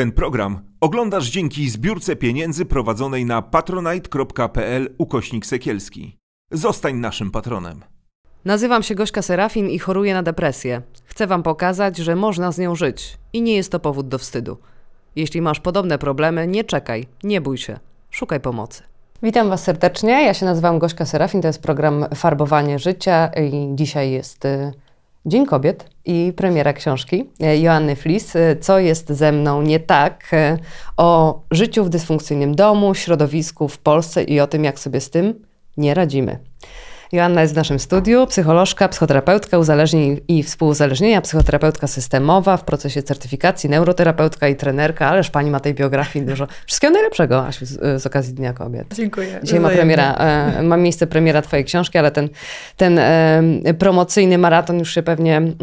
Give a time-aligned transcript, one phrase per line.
[0.00, 6.16] Ten program oglądasz dzięki zbiórce pieniędzy prowadzonej na patronite.pl ukośnik sekielski.
[6.50, 7.84] Zostań naszym patronem.
[8.44, 10.82] Nazywam się Gośka Serafin i choruję na depresję.
[11.04, 14.58] Chcę Wam pokazać, że można z nią żyć i nie jest to powód do wstydu.
[15.16, 17.78] Jeśli masz podobne problemy, nie czekaj, nie bój się,
[18.10, 18.82] szukaj pomocy.
[19.22, 20.24] Witam Was serdecznie.
[20.24, 24.72] Ja się nazywam Gośka Serafin, to jest program Farbowanie Życia i dzisiaj jest y,
[25.26, 28.36] Dzień Kobiet i premiera książki y, Joanny Flis.
[28.36, 30.30] Y, Co jest ze mną nie tak?
[30.32, 30.58] Y,
[30.96, 35.34] O życiu w dysfunkcyjnym domu, środowisku w Polsce i o tym, jak sobie z tym
[35.76, 36.38] nie radzimy.
[37.12, 43.70] Joanna jest w naszym studiu, psycholożka, psychoterapeutka uzależnień i współuzależnienia, psychoterapeutka systemowa w procesie certyfikacji,
[43.70, 46.46] neuroterapeutka i trenerka, ależ pani ma tej biografii dużo.
[46.66, 48.94] Wszystkiego najlepszego, Asiu, z, z okazji Dnia Kobiet.
[48.94, 49.40] Dziękuję.
[49.42, 52.28] Dzisiaj ma, premiera, e, ma miejsce premiera twojej książki, ale ten,
[52.76, 55.58] ten e, promocyjny maraton już się pewnie mm,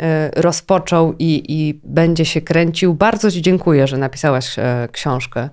[0.00, 2.94] e, rozpoczął i, i będzie się kręcił.
[2.94, 4.56] Bardzo ci dziękuję, że napisałaś
[4.92, 5.48] książkę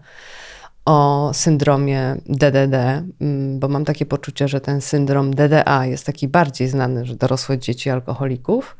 [0.86, 2.74] o syndromie DDD,
[3.22, 7.58] mm, bo mam takie poczucie, że ten syndrom DDA jest taki bardziej znany, że dorosłe
[7.58, 8.78] dzieci alkoholików,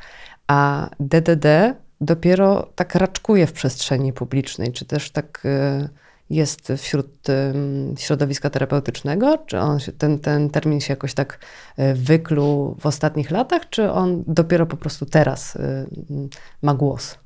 [0.48, 5.90] a DDD dopiero tak raczkuje w przestrzeni publicznej, czy też tak y,
[6.30, 7.28] jest wśród
[7.98, 9.38] środowiska terapeutycznego?
[9.38, 11.40] Czy on ten, ten termin się jakoś tak
[11.80, 15.86] y, wykluł w ostatnich latach, czy on dopiero po prostu teraz y,
[16.62, 17.23] ma głos?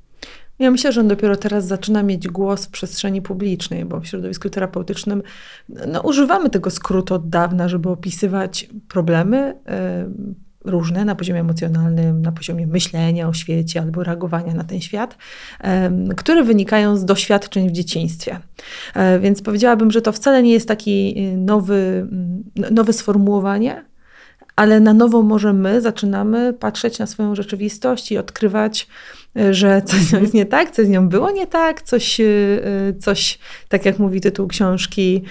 [0.60, 4.50] Ja myślę, że on dopiero teraz zaczyna mieć głos w przestrzeni publicznej, bo w środowisku
[4.50, 5.24] terapeutycznym
[5.88, 9.56] no, używamy tego skrótu od dawna, żeby opisywać problemy
[10.66, 15.18] y, różne na poziomie emocjonalnym, na poziomie myślenia o świecie albo reagowania na ten świat,
[16.12, 18.40] y, które wynikają z doświadczeń w dzieciństwie.
[19.16, 22.08] Y, więc powiedziałabym, że to wcale nie jest taki nowy,
[22.72, 23.86] nowe sformułowanie,
[24.56, 28.88] ale na nowo może my zaczynamy patrzeć na swoją rzeczywistość i odkrywać,
[29.52, 32.22] że coś z nią jest nie tak, coś z nią było nie tak, coś,
[33.00, 33.40] coś
[33.70, 35.24] tak jak mówi tytuł książki,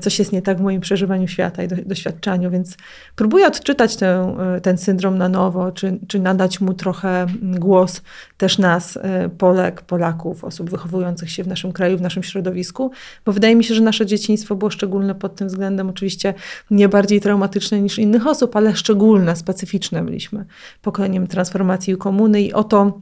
[0.00, 2.76] coś jest nie tak w moim przeżywaniu świata i do, doświadczaniu, więc
[3.16, 8.02] próbuję odczytać ten, ten syndrom na nowo, czy, czy nadać mu trochę głos
[8.36, 8.98] też nas,
[9.38, 12.90] Polek, Polaków, osób wychowujących się w naszym kraju, w naszym środowisku,
[13.24, 16.34] bo wydaje mi się, że nasze dzieciństwo było szczególne pod tym względem, oczywiście
[16.70, 20.44] nie bardziej traumatyczne niż innych osób, ale szczególne, specyficzne byliśmy
[20.82, 23.00] pokoleniem transformacji i komuny i oto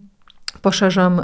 [0.63, 1.21] poszerzam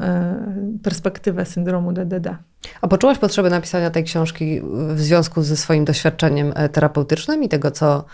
[0.83, 2.37] perspektywę syndromu DDD.
[2.81, 8.05] A poczułaś potrzebę napisania tej książki w związku ze swoim doświadczeniem terapeutycznym i tego, co,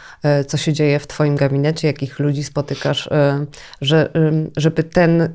[0.47, 3.09] co się dzieje w Twoim gabinecie, jakich ludzi spotykasz,
[3.81, 4.11] że,
[4.57, 5.29] żeby ten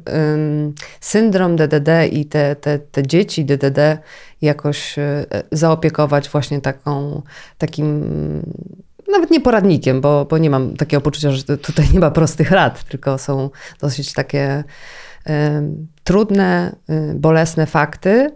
[1.01, 3.97] syndrom DDD i te, te, te dzieci DDD
[4.41, 4.95] jakoś
[5.51, 7.21] zaopiekować właśnie taką,
[7.57, 8.03] takim
[9.11, 12.83] nawet nie poradnikiem, bo, bo nie mam takiego poczucia, że tutaj nie ma prostych rad,
[12.83, 13.49] tylko są
[13.81, 14.63] dosyć takie
[16.03, 16.75] trudne,
[17.15, 18.31] bolesne fakty,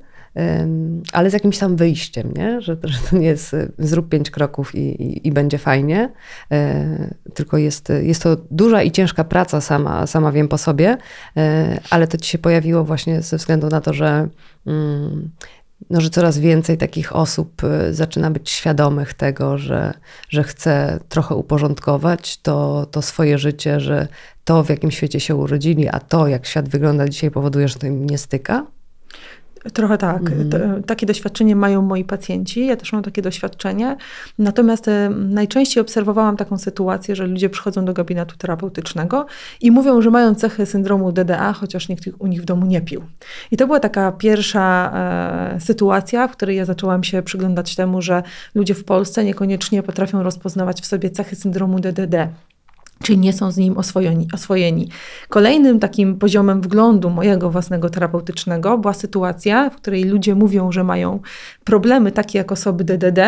[1.13, 2.61] ale z jakimś tam wyjściem, nie?
[2.61, 6.09] Że, że to nie jest zrób pięć kroków i, i, i, będzie fajnie,
[6.51, 10.97] e, tylko jest, jest to duża i ciężka praca, sama, sama wiem po sobie,
[11.37, 14.27] e, ale to ci się pojawiło właśnie ze względu na to, że
[14.67, 15.29] mm,
[15.89, 19.93] no, że coraz więcej takich osób y, zaczyna być świadomych tego, że,
[20.29, 24.07] że chce trochę uporządkować to, to swoje życie, że
[24.43, 27.87] to, w jakim świecie się urodzili, a to, jak świat wygląda dzisiaj, powoduje, że to
[27.87, 28.65] im nie styka?
[29.73, 30.21] Trochę tak.
[30.31, 30.83] Mhm.
[30.83, 32.65] Takie doświadczenie mają moi pacjenci.
[32.65, 33.97] Ja też mam takie doświadczenie.
[34.39, 39.25] Natomiast e, najczęściej obserwowałam taką sytuację, że ludzie przychodzą do gabinetu terapeutycznego
[39.61, 43.01] i mówią, że mają cechy syndromu DDA, chociaż nikt u nich w domu nie pił.
[43.51, 44.91] I to była taka pierwsza
[45.55, 48.23] e, sytuacja, w której ja zaczęłam się przyglądać temu, że
[48.55, 52.29] ludzie w Polsce niekoniecznie potrafią rozpoznawać w sobie cechy syndromu DDD
[53.03, 54.89] czyli nie są z nim oswojeni, oswojeni.
[55.29, 61.19] Kolejnym takim poziomem wglądu mojego własnego terapeutycznego była sytuacja, w której ludzie mówią, że mają
[61.63, 63.19] problemy takie jak osoby DDD,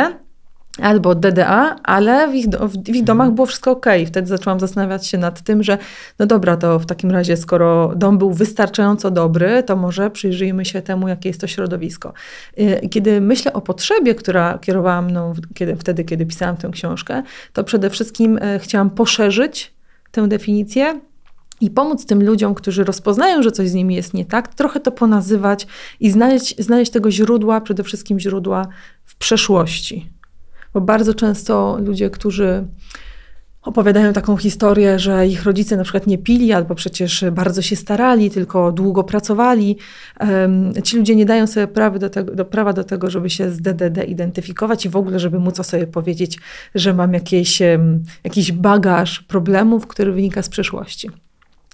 [0.81, 2.45] albo DDA, ale w ich,
[2.85, 3.85] w ich domach było wszystko ok.
[4.07, 5.77] Wtedy zaczęłam zastanawiać się nad tym, że
[6.19, 10.81] no dobra, to w takim razie, skoro dom był wystarczająco dobry, to może przyjrzyjmy się
[10.81, 12.13] temu, jakie jest to środowisko.
[12.59, 17.23] Y, kiedy myślę o potrzebie, która kierowała mną kiedy, wtedy, kiedy pisałam tę książkę,
[17.53, 19.73] to przede wszystkim y, chciałam poszerzyć
[20.11, 20.99] tę definicję
[21.61, 24.91] i pomóc tym ludziom, którzy rozpoznają, że coś z nimi jest nie tak, trochę to
[24.91, 25.67] ponazywać
[25.99, 28.67] i znaleźć, znaleźć tego źródła, przede wszystkim źródła
[29.05, 30.20] w przeszłości
[30.73, 32.67] bo bardzo często ludzie, którzy
[33.61, 38.31] opowiadają taką historię, że ich rodzice na przykład nie pili, albo przecież bardzo się starali,
[38.31, 39.77] tylko długo pracowali.
[40.83, 43.61] Ci ludzie nie dają sobie prawa do, tego, do, prawa do tego, żeby się z
[43.61, 46.39] DDD identyfikować i w ogóle, żeby móc o sobie powiedzieć,
[46.75, 47.61] że mam jakieś,
[48.23, 51.09] jakiś bagaż problemów, który wynika z przeszłości.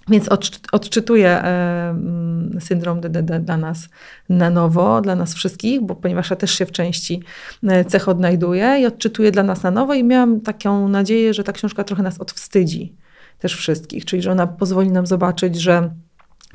[0.10, 0.30] Więc
[0.72, 3.90] odczytuję e, mm, syndrom DDD dla nas
[4.30, 7.24] na nowo, dla nas wszystkich, bo ponieważ ja też się w części
[7.64, 11.52] e, cech odnajduję i odczytuję dla nas na nowo i miałam taką nadzieję, że ta
[11.52, 12.96] książka trochę nas odwstydzi
[13.40, 15.90] też wszystkich, czyli że ona pozwoli nam zobaczyć, że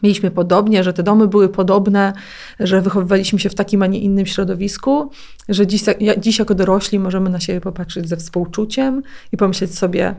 [0.02, 2.12] mieliśmy podobnie, że te domy były podobne,
[2.60, 5.10] że wychowywaliśmy się w takim, a nie innym środowisku,
[5.48, 5.82] że dziś,
[6.18, 9.02] dziś jako dorośli możemy na siebie popatrzeć ze współczuciem
[9.32, 10.14] i pomyśleć sobie,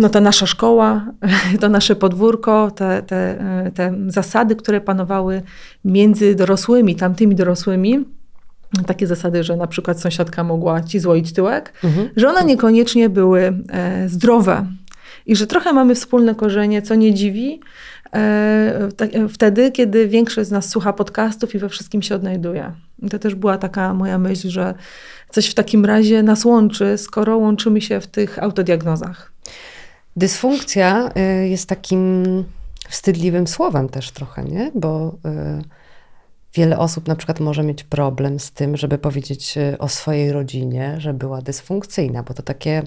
[0.00, 1.06] no ta nasza szkoła,
[1.60, 3.38] to nasze podwórko, te, te,
[3.74, 5.42] te zasady, które panowały
[5.84, 8.04] między dorosłymi, tamtymi dorosłymi,
[8.86, 12.08] takie zasady, że na przykład sąsiadka mogła ci złoić tyłek, mhm.
[12.16, 14.66] że one niekoniecznie były e, zdrowe
[15.26, 17.60] i że trochę mamy wspólne korzenie, co nie dziwi,
[18.14, 18.88] e,
[19.28, 22.72] wtedy, kiedy większość z nas słucha podcastów i we wszystkim się odnajduje.
[23.02, 24.74] I to też była taka moja myśl, że
[25.30, 29.32] coś w takim razie nas łączy, skoro łączymy się w tych autodiagnozach.
[30.16, 31.10] Dysfunkcja
[31.42, 32.44] y, jest takim
[32.88, 34.70] wstydliwym słowem też trochę, nie?
[34.74, 35.64] Bo y,
[36.54, 40.94] wiele osób na przykład może mieć problem z tym, żeby powiedzieć y, o swojej rodzinie,
[40.98, 42.82] że była dysfunkcyjna, bo to takie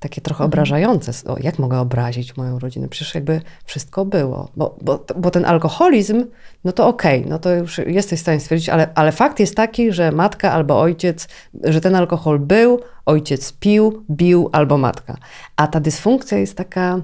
[0.00, 0.48] takie trochę mhm.
[0.48, 1.12] obrażające.
[1.26, 2.88] O, jak mogę obrazić moją rodzinę?
[2.88, 4.48] Przecież jakby wszystko było.
[4.56, 6.24] Bo, bo, bo ten alkoholizm,
[6.64, 9.56] no to okej, okay, no to już jesteś w stanie stwierdzić, ale, ale fakt jest
[9.56, 11.28] taki, że matka albo ojciec,
[11.64, 15.16] że ten alkohol był, ojciec pił, bił albo matka.
[15.56, 17.00] A ta dysfunkcja jest taka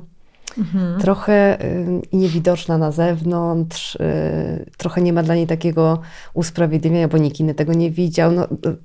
[0.58, 1.00] mhm.
[1.00, 6.00] trochę y, niewidoczna na zewnątrz, y, trochę nie ma dla niej takiego
[6.34, 8.32] usprawiedliwienia, bo nikt inny tego nie widział.
[8.32, 8.76] No, y,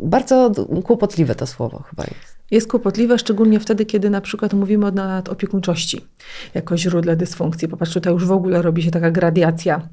[0.00, 0.50] bardzo
[0.84, 2.33] kłopotliwe to słowo chyba jest.
[2.50, 6.00] Jest kłopotliwe, szczególnie wtedy, kiedy na przykład mówimy o nadopiekuńczości
[6.54, 7.68] jako źródle dysfunkcji.
[7.68, 9.88] Popatrz, tutaj już w ogóle robi się taka gradiacja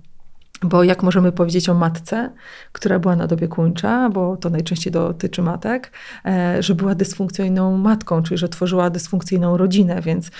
[0.63, 2.31] bo jak możemy powiedzieć o matce,
[2.71, 5.91] która była nadopiekuńcza, bo to najczęściej dotyczy matek,
[6.25, 10.31] e, że była dysfunkcyjną matką, czyli że tworzyła dysfunkcyjną rodzinę, więc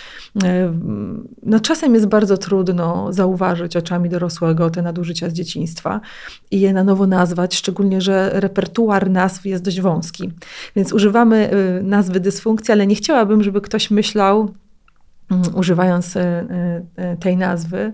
[0.44, 0.74] e,
[1.44, 6.02] no, czasem jest bardzo trudno zauważyć oczami dorosłego te nadużycia z dzieciństwa
[6.52, 10.32] i je na nowo nazwać, szczególnie, że repertuar nazw jest dość wąski.
[10.76, 14.54] Więc używamy e, nazwy dysfunkcji, ale nie chciałabym, żeby ktoś myślał,
[15.54, 16.18] używając
[17.20, 17.94] tej nazwy,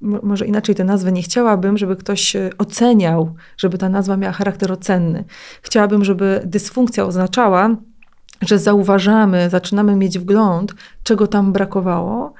[0.00, 5.24] może inaczej tę nazwę nie chciałabym, żeby ktoś oceniał, żeby ta nazwa miała charakter ocenny.
[5.62, 7.76] Chciałabym, żeby dysfunkcja oznaczała,
[8.42, 12.34] że zauważamy, zaczynamy mieć wgląd, czego tam brakowało,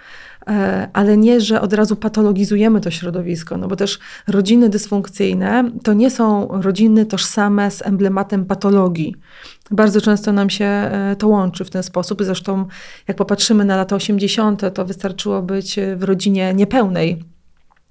[0.46, 3.98] e, ale nie, że od razu patologizujemy to środowisko, no bo też
[4.28, 9.16] rodziny dysfunkcyjne to nie są rodziny tożsame z emblematem patologii.
[9.70, 12.22] Bardzo często nam się e, to łączy w ten sposób.
[12.22, 12.66] Zresztą,
[13.08, 17.22] jak popatrzymy na lata 80., to wystarczyło być w rodzinie niepełnej.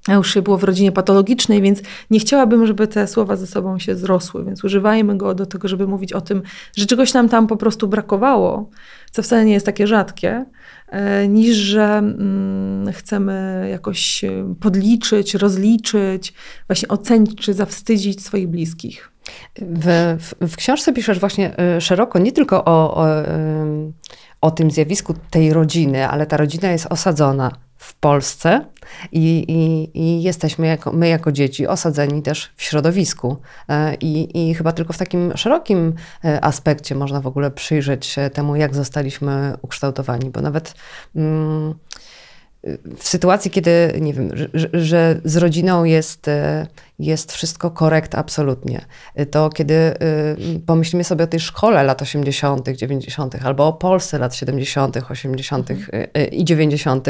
[0.07, 3.79] A już się było w rodzinie patologicznej, więc nie chciałabym, żeby te słowa ze sobą
[3.79, 6.41] się zrosły, więc używajmy go do tego, żeby mówić o tym,
[6.77, 8.69] że czegoś nam tam po prostu brakowało,
[9.11, 10.45] co wcale nie jest takie rzadkie,
[10.87, 14.25] e, niż że mm, chcemy jakoś
[14.59, 16.33] podliczyć, rozliczyć,
[16.67, 19.11] właśnie ocenić czy zawstydzić swoich bliskich.
[19.61, 23.05] W, w, w książce piszesz właśnie e, szeroko nie tylko o, o,
[24.41, 28.65] o tym zjawisku tej rodziny, ale ta rodzina jest osadzona w Polsce
[29.11, 33.37] i, i, i, jesteśmy jako, my jako dzieci osadzeni też w środowisku.
[33.69, 35.93] E, I, I chyba tylko w takim szerokim
[36.25, 40.73] e, aspekcie można w ogóle przyjrzeć się temu, jak zostaliśmy ukształtowani, bo nawet.
[41.15, 41.73] Mm,
[42.97, 46.67] w sytuacji, kiedy, nie wiem, że, że, z rodziną jest, e,
[46.99, 48.85] jest wszystko korekt absolutnie,
[49.31, 49.95] to kiedy e,
[50.65, 55.71] pomyślimy sobie o tej szkole lat 80., 90., albo o Polsce lat 70., 80.
[55.71, 56.07] Mhm.
[56.13, 57.07] E, i 90.,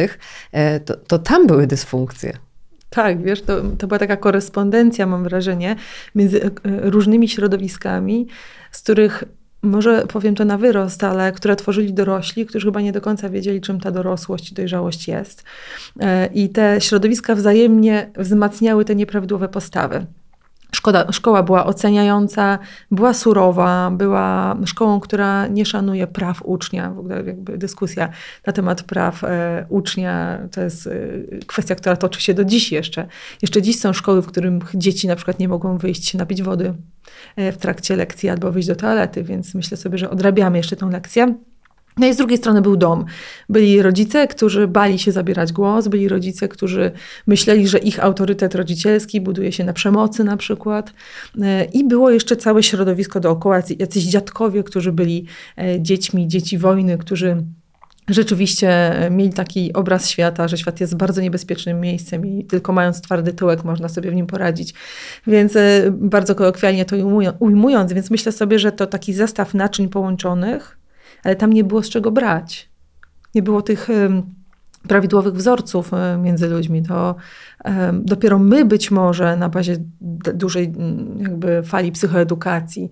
[0.86, 2.38] to, to tam były dysfunkcje.
[2.90, 5.76] Tak, wiesz, to, to była taka korespondencja, mam wrażenie,
[6.16, 8.28] między różnymi środowiskami,
[8.72, 9.24] z których
[9.62, 13.62] może powiem to na wyrost, ale które tworzyli dorośli, którzy chyba nie do końca wiedzieli,
[13.62, 15.44] czym ta dorosłość i dojrzałość jest.
[16.00, 20.06] E, I te środowiska wzajemnie wzmacniały te nieprawidłowe postawy.
[20.72, 22.60] Szkoda, szkoła była oceniająca,
[22.92, 26.92] była surowa, była szkołą, która nie szanuje praw ucznia.
[26.92, 28.10] W ogóle jakby dyskusja
[28.46, 30.92] na temat praw e, ucznia to jest e,
[31.46, 33.08] kwestia, która toczy się do dziś jeszcze.
[33.42, 36.74] Jeszcze dziś są szkoły, w których dzieci na przykład nie mogą wyjść napić wody
[37.36, 40.90] e, w trakcie lekcji albo wyjść do toalety, więc myślę sobie, że odrabiamy jeszcze tę
[40.92, 41.36] lekcję.
[41.98, 43.06] No i z drugiej strony był dom.
[43.50, 46.92] Byli rodzice, którzy bali się zabierać głos, byli rodzice, którzy
[47.28, 50.94] myśleli, że ich autorytet rodzicielski buduje się na przemocy na przykład.
[51.42, 55.26] E, I było jeszcze całe środowisko dookoła, jacyś dziadkowie, którzy byli
[55.58, 57.44] e, dziećmi, dzieci wojny, którzy
[58.10, 63.34] rzeczywiście mieli taki obraz świata, że świat jest bardzo niebezpiecznym miejscem i tylko mając twardy
[63.34, 64.74] tyłek można sobie w nim poradzić.
[65.28, 66.96] Więc e, bardzo kolokwialnie to
[67.40, 70.78] ujmując, więc myślę sobie, że to taki zestaw naczyń połączonych,
[71.24, 72.70] ale tam nie było z czego brać.
[73.36, 73.90] nie było tych
[74.88, 77.16] prawidłowych wzorców e, między ludźmi, to
[77.94, 79.76] dopiero my być może na bazie
[80.34, 82.92] dużej m, jakby fali psychoedukacji,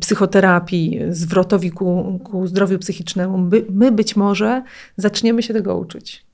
[0.00, 4.62] psychoterapii, zwrotowi ku, ku zdrowiu psychicznemu, my, my być może
[4.96, 6.26] zaczniemy się tego uczyć.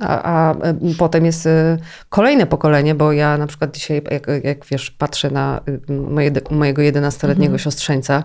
[0.00, 0.54] A, a
[0.98, 1.78] potem jest e,
[2.08, 6.82] kolejne pokolenie, bo ja na przykład dzisiaj, jak, jak wiesz, patrzę na y, moje, mojego
[6.82, 8.24] 11-letniego siostrzeńca,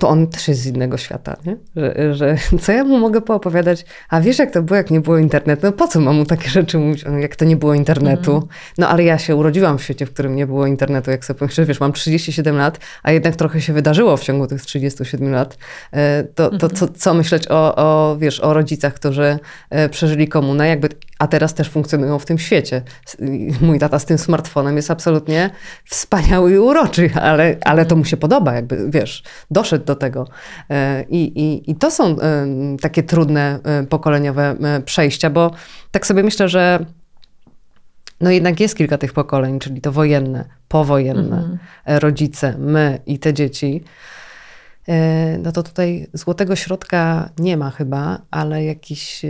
[0.00, 1.56] to on też jest z innego świata, nie?
[1.76, 3.84] Że, że co ja mu mogę poopowiadać?
[4.08, 5.66] A wiesz, jak to było, jak nie było internetu?
[5.66, 8.48] No po co mam mu takie rzeczy mówić, jak to nie było internetu?
[8.78, 11.64] No ale ja się urodziłam w świecie, w którym nie było internetu, jak sobie pomyślę,
[11.64, 15.58] wiesz, mam 37 lat, a jednak trochę się wydarzyło w ciągu tych 37 lat.
[15.92, 19.38] E, To, to co, co myśleć o, o, wiesz, o rodzicach, którzy
[19.70, 20.88] e, przeżyli komunę, jakby,
[21.18, 22.82] a teraz też funkcjonują w tym świecie.
[23.60, 25.50] Mój tata z tym smartfonem jest absolutnie
[25.84, 30.28] wspaniały i uroczy, ale, ale to mu się podoba, jakby, wiesz, doszedł do tego.
[30.70, 32.46] E, I, i, i to są e,
[32.80, 35.50] takie trudne e, pokoleniowe przejścia, bo
[35.90, 36.86] tak sobie myślę, że
[38.20, 43.34] no jednak jest kilka tych pokoleń, czyli to wojenne, powojenne, e, rodzice, my i te
[43.34, 43.84] dzieci.
[44.88, 49.28] E, No to tutaj złotego środka nie ma chyba, ale jakiś, e,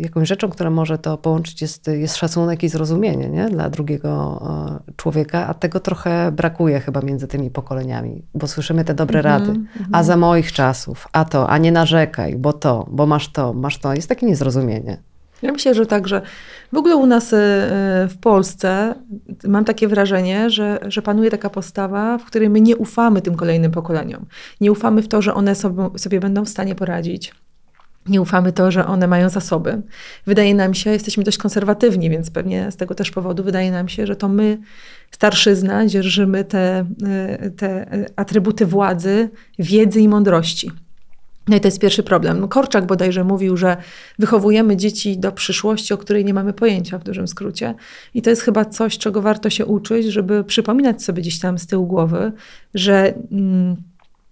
[0.00, 3.48] jakąś rzeczą, która może to połączyć jest, jest szacunek i zrozumienie nie?
[3.48, 4.42] dla drugiego
[4.88, 9.52] e, człowieka, a tego trochę brakuje chyba między tymi pokoleniami, bo słyszymy te dobre rady.
[9.92, 13.78] A za moich czasów, a to, a nie narzekaj, bo to, bo masz to, masz
[13.78, 13.94] to.
[13.94, 15.09] Jest takie niezrozumienie.
[15.42, 16.22] Ja myślę, że tak, że
[16.72, 17.36] w ogóle u nas y,
[18.08, 18.94] w Polsce
[19.44, 23.72] mam takie wrażenie, że, że panuje taka postawa, w której my nie ufamy tym kolejnym
[23.72, 24.26] pokoleniom.
[24.60, 27.32] Nie ufamy w to, że one sobie, sobie będą w stanie poradzić.
[28.06, 29.82] Nie ufamy to, że one mają zasoby.
[30.26, 34.06] Wydaje nam się, jesteśmy dość konserwatywni, więc pewnie z tego też powodu wydaje nam się,
[34.06, 34.58] że to my,
[35.10, 36.86] starszyzna, dzierżymy te,
[37.44, 40.70] y, te atrybuty władzy, wiedzy i mądrości.
[41.48, 42.48] No i to jest pierwszy problem.
[42.48, 43.76] Korczak bodajże mówił, że
[44.18, 47.74] wychowujemy dzieci do przyszłości, o której nie mamy pojęcia w dużym skrócie.
[48.14, 51.66] I to jest chyba coś, czego warto się uczyć, żeby przypominać sobie gdzieś tam z
[51.66, 52.32] tyłu głowy,
[52.74, 53.76] że mm,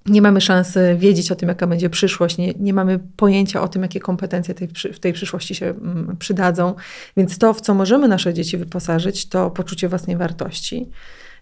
[0.07, 3.83] nie mamy szansy wiedzieć o tym, jaka będzie przyszłość, nie, nie mamy pojęcia o tym,
[3.83, 6.75] jakie kompetencje tej, w tej przyszłości się mm, przydadzą.
[7.17, 10.89] Więc to, w co możemy nasze dzieci wyposażyć, to poczucie własnej wartości.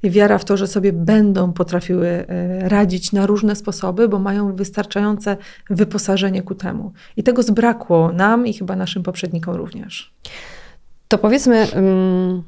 [0.03, 5.37] Wiara w to, że sobie będą potrafiły e, radzić na różne sposoby, bo mają wystarczające
[5.71, 6.93] wyposażenie ku temu.
[7.17, 10.15] I tego zbrakło nam i chyba naszym poprzednikom również.
[11.09, 12.43] To powiedzmy, ym,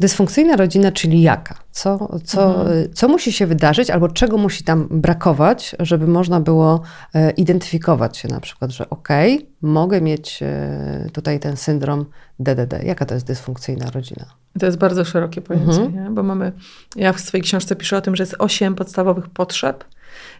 [0.00, 1.54] dysfunkcyjna rodzina, czyli jaka?
[1.70, 6.80] Co, co, co musi się wydarzyć albo czego musi tam brakować, żeby można było
[7.14, 12.04] e, identyfikować się na przykład, że okej, mogę mieć e, tutaj ten syndrom
[12.38, 12.82] DDD.
[12.82, 14.24] Jaka to jest dysfunkcyjna rodzina?
[14.60, 16.14] To jest bardzo szerokie pojęcie, Mhm.
[16.14, 16.52] bo mamy,
[16.96, 19.84] ja w swojej książce piszę o tym, że jest osiem podstawowych potrzeb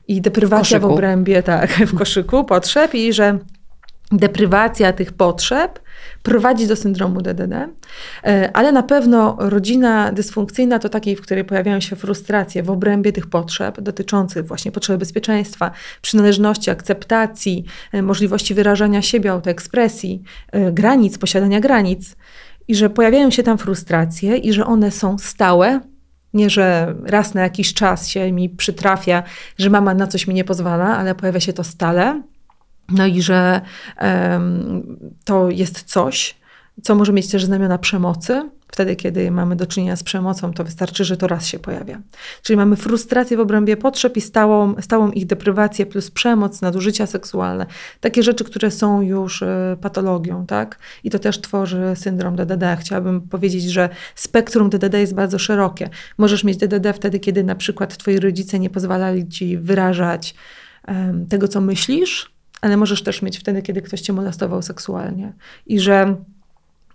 [0.09, 0.93] i deprywacja w, koszyku.
[0.95, 3.39] obrębie, tak, w koszyku potrzeb i że
[4.13, 5.81] deprywacja tych potrzeb
[6.23, 7.55] prowadzi do syndromu DDD,
[8.25, 13.13] E, ale na pewno rodzina dysfunkcyjna to takiej, w której pojawiają się frustracje w obrębie
[13.13, 15.71] tych potrzeb dotyczących właśnie potrzeby bezpieczeństwa,
[16.03, 22.17] przynależności, akceptacji, e, możliwości wyrażania siebie, autoekspresji, e, granic, posiadania granic.
[22.69, 25.81] I że pojawiają się tam frustracje i że one są stałe,
[26.35, 29.23] nie, że raz na jakiś czas się mi przytrafia,
[29.59, 32.23] że mama na coś mi nie pozwala, ale pojawia się to stale.
[32.89, 33.61] No i że
[35.25, 36.35] to jest coś,
[36.83, 38.51] co może mieć też znamiona przemocy.
[38.69, 42.01] Wtedy, kiedy mamy do czynienia z przemocą, to wystarczy, że to raz się pojawia.
[42.43, 47.67] Czyli mamy frustrację w obrębie potrzeb i stałą, stałą ich deprywację plus przemoc, nadużycia seksualne.
[48.01, 50.79] Takie rzeczy, które są już e, patologią, tak?
[51.05, 52.77] I to też tworzy syndrom DDD.
[52.81, 55.89] Chciałabym powiedzieć, że spektrum DDD jest bardzo szerokie.
[56.19, 60.35] Możesz mieć DDD wtedy, kiedy na przykład twoi rodzice nie pozwalali ci wyrażać
[61.29, 62.34] tego, co myślisz,
[62.65, 65.33] ale możesz też mieć wtedy, kiedy ktoś cię molestował seksualnie.
[65.67, 66.17] I że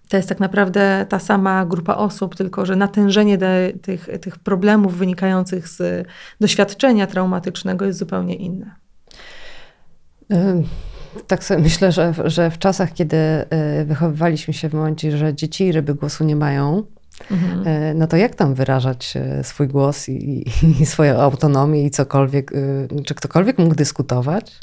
[0.09, 4.97] to jest tak naprawdę ta sama grupa osób, tylko że natężenie de, tych, tych problemów
[4.97, 6.07] wynikających z
[6.39, 8.71] doświadczenia traumatycznego jest zupełnie inne.
[11.27, 15.65] Tak sobie myślę, że, że w czasach, kiedy y, wychowywaliśmy się w momencie, że dzieci
[15.65, 16.83] i ryby głosu nie mają,
[17.31, 17.35] y,
[17.95, 20.45] no to jak tam wyrażać y, swój głos i,
[20.81, 22.51] i swoją autonomię i cokolwiek?
[23.05, 24.59] Czy ktokolwiek mógł dyskutować?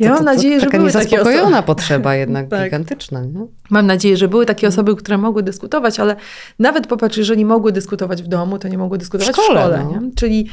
[0.00, 1.62] Ja To- mam to- to nadzieję, że taka były takie osoby.
[1.66, 2.64] potrzeba jednak Tak.
[2.64, 3.46] gigantyczna, nie?
[3.70, 6.16] Mam nadzieję, że były takie osoby, które mogły dyskutować, ale
[6.58, 9.84] nawet popatrz, jeżeli mogły dyskutować w domu, to nie mogły dyskutować w szkole, szkole.
[9.84, 10.00] no.
[10.00, 10.10] nie?
[10.14, 10.46] Czyli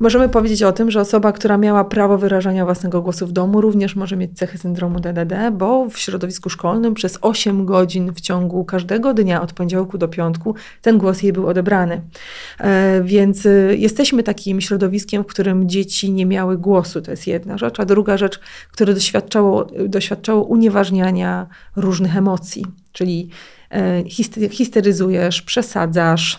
[0.00, 3.96] możemy powiedzieć o tym, że osoba, która miała prawo wyrażania własnego głosu w domu, również
[3.96, 9.14] może mieć cechy syndromu DDD, bo w środowisku szkolnym przez 8 godzin w ciągu każdego
[9.14, 12.00] dnia od poniedziałku do piątku ten głos jej był odebrany.
[12.60, 17.02] E, Więc y, jesteśmy takim środowiskiem, w którym dzieci nie miały głosu.
[17.02, 17.80] To jest jedna rzecz.
[17.80, 18.40] A druga rzecz,
[18.72, 23.28] która które doświadczało, doświadczało unieważniania różnych emocji, czyli
[23.70, 26.38] e, hister- histeryzujesz, przesadzasz,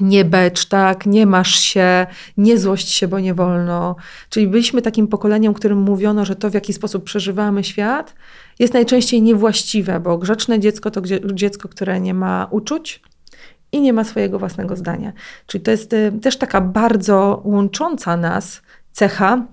[0.00, 3.96] nie becz, tak, nie masz się, nie złość się, bo nie wolno.
[4.30, 8.14] Czyli byliśmy takim pokoleniem, którym mówiono, że to, w jaki sposób przeżywamy świat,
[8.58, 13.02] jest najczęściej niewłaściwe, bo grzeczne dziecko to dzie- dziecko, które nie ma uczuć
[13.72, 15.12] i nie ma swojego własnego zdania.
[15.46, 18.62] Czyli to jest y, też taka bardzo łącząca nas
[18.92, 19.46] cecha,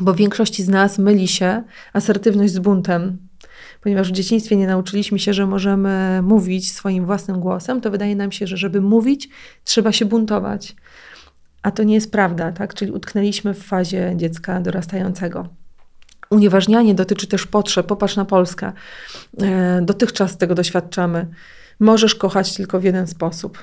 [0.00, 3.18] bo większości z nas myli się asertywność z buntem.
[3.80, 8.32] Ponieważ w dzieciństwie nie nauczyliśmy się, że możemy mówić swoim własnym głosem, to wydaje nam
[8.32, 9.28] się, że żeby mówić,
[9.64, 10.76] trzeba się buntować.
[11.62, 12.74] A to nie jest prawda, tak?
[12.74, 15.48] Czyli utknęliśmy w fazie dziecka dorastającego.
[16.30, 17.86] Unieważnianie dotyczy też potrzeb.
[17.86, 18.72] Popatrz na Polskę.
[19.42, 21.26] E, Dotychczas tego doświadczamy.
[21.80, 23.58] Możesz kochać tylko w jeden sposób.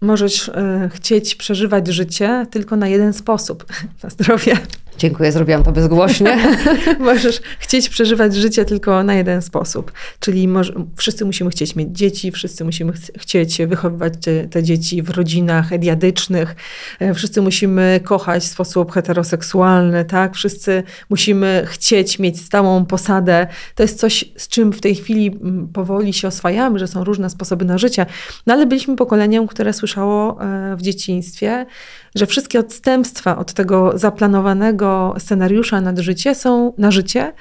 [0.00, 3.66] Możesz e, chcieć przeżywać życie tylko na jeden sposób.
[4.02, 4.56] Na zdrowie.
[4.98, 6.38] Dziękuję, zrobiłam to bezgłośnie.
[6.98, 9.92] Możesz chcieć przeżywać życie tylko na jeden sposób.
[10.20, 15.02] Czyli może, wszyscy musimy chcieć mieć dzieci, wszyscy musimy ch- chcieć wychowywać te, te dzieci
[15.02, 16.56] w rodzinach ediadycznych,
[16.98, 20.34] e, wszyscy musimy kochać w sposób heteroseksualny, tak?
[20.34, 23.46] Wszyscy musimy chcieć mieć stałą posadę.
[23.74, 27.30] To jest coś, z czym w tej chwili mm, powoli się oswajamy, że są różne
[27.30, 28.06] sposoby na życie.
[28.46, 31.66] No ale byliśmy pokoleniem, które słyszało e, w dzieciństwie,
[32.14, 37.32] że wszystkie odstępstwa od tego zaplanowanego scenariusza na życie są, na życie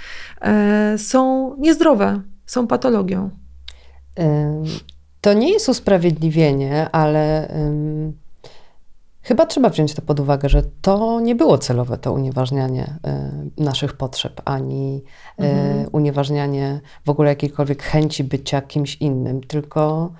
[0.42, 3.30] e, są niezdrowe, są patologią.
[5.22, 8.14] To nie jest usprawiedliwienie, ale ym,
[9.22, 13.00] chyba trzeba wziąć to pod uwagę, że to nie było celowe, to unieważnianie
[13.60, 15.04] y, naszych potrzeb, ani
[15.40, 15.88] y, Mhm.
[15.92, 20.12] unieważnianie w ogóle jakiejkolwiek chęci bycia kimś innym, tylko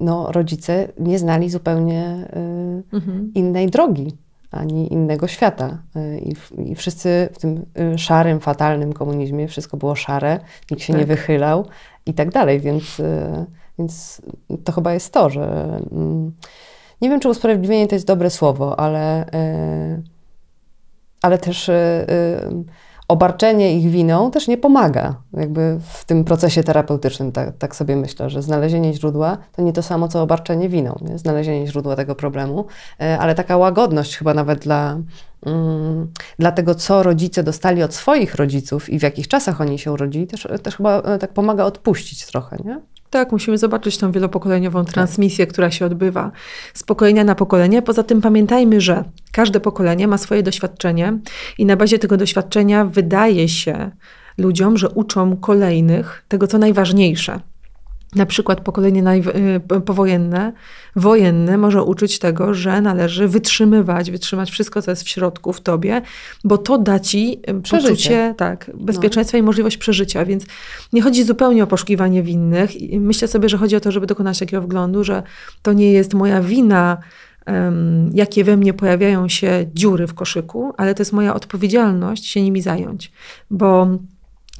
[0.00, 3.32] no, rodzice nie znali zupełnie y, Mhm.
[3.34, 4.12] innej drogi,
[4.50, 5.82] ani innego świata.
[5.96, 6.34] Y, I,
[6.70, 10.40] I wszyscy w tym y, szarym, fatalnym komunizmie wszystko było szare,
[10.70, 11.08] nikt się nie Tak.
[11.08, 11.66] wychylał
[12.06, 13.46] i tak dalej, więc, y,
[13.78, 14.22] więc
[14.64, 16.32] to chyba jest to, że mm,
[17.02, 20.02] nie wiem, czy usprawiedliwienie to jest dobre słowo, ale, y,
[21.22, 22.64] ale też y, y,
[23.08, 28.30] obarczenie ich winą też nie pomaga jakby w tym procesie terapeutycznym, tak, tak sobie myślę,
[28.30, 31.18] że znalezienie źródła to nie to samo, co obarczenie winą, nie?
[31.18, 32.66] znalezienie źródła tego problemu,
[33.00, 34.98] e, ale taka łagodność chyba nawet dla,
[35.46, 39.92] mm, dla tego, co rodzice dostali od swoich rodziców i w jakich czasach oni się
[39.92, 42.80] urodzili, też, też chyba e, tak pomaga odpuścić trochę, nie?
[43.10, 46.30] Tak, musimy zobaczyć tą wielopokoleniową transmisję, która się odbywa
[46.74, 47.82] z pokolenia na pokolenie.
[47.82, 51.18] Poza tym pamiętajmy, że każde pokolenie ma swoje doświadczenie
[51.58, 53.90] i na bazie tego doświadczenia wydaje się
[54.38, 57.40] ludziom, że uczą kolejnych tego, co najważniejsze.
[58.14, 59.02] Na przykład pokolenie
[59.76, 60.52] y, powojenne,
[60.96, 66.02] wojenne może uczyć tego, że należy wytrzymywać, wytrzymać wszystko, co jest w środku, w tobie,
[66.44, 67.90] bo to da ci y, Przeżycie.
[67.90, 70.24] poczucie tak, bezpieczeństwa i możliwość przeżycia.
[70.24, 70.46] Więc
[70.92, 72.76] nie chodzi zupełnie o poszukiwanie winnych.
[72.76, 75.22] I myślę sobie, że chodzi o to, żeby dokonać takiego wglądu, że
[75.62, 76.98] to nie jest moja wina,
[77.46, 82.42] em, jakie we mnie pojawiają się dziury w koszyku, ale to jest moja odpowiedzialność się
[82.42, 83.12] nimi zająć.
[83.50, 83.98] Bo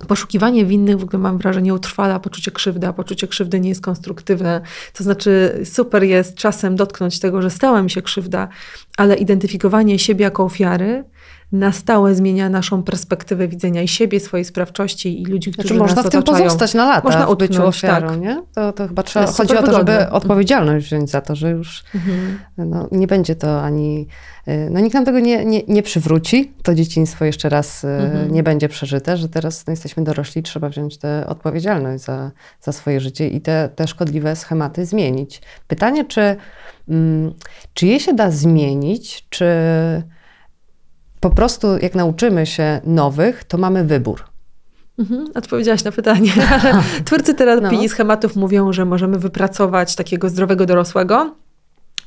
[0.06, 4.60] Poszukiwanie winnych w ogóle mam wrażenie utrwala poczucie krzywdy, a poczucie krzywdy nie jest konstruktywne.
[4.92, 8.48] To znaczy super jest czasem dotknąć tego, że stała mi się krzywda,
[8.96, 11.04] ale identyfikowanie siebie jako ofiary
[11.52, 16.02] na stałe zmienia naszą perspektywę widzenia i siebie, swojej sprawczości i ludzi, którzy Znaczy, można
[16.02, 16.44] w tym otaczają.
[16.44, 18.20] pozostać na lata, Można w byciu utknąć, ofiarą, tak.
[18.20, 18.42] nie?
[18.54, 20.10] To, to chyba trzeba, jest chodzi o to, żeby wygodne.
[20.10, 22.38] odpowiedzialność wziąć za to, że już Mhm.
[22.58, 24.06] no, nie będzie to ani...
[24.48, 28.32] y, No nikt nam tego nie, nie, nie przywróci, to dzieciństwo jeszcze raz y, Mhm.
[28.32, 32.30] nie będzie przeżyte, że teraz no, jesteśmy dorośli, trzeba wziąć tę odpowiedzialność za,
[32.62, 35.42] za swoje życie i te, te szkodliwe schematy zmienić.
[35.68, 36.36] Pytanie, czy,
[36.88, 37.32] mm,
[37.74, 39.44] czy je się da zmienić, czy
[41.20, 44.24] po prostu jak nauczymy się nowych, to mamy wybór.
[44.98, 46.32] Mhm, odpowiedziałaś na pytanie.
[47.04, 47.84] Twórcy terapii No.
[47.84, 51.34] i schematów mówią, że możemy wypracować takiego zdrowego dorosłego,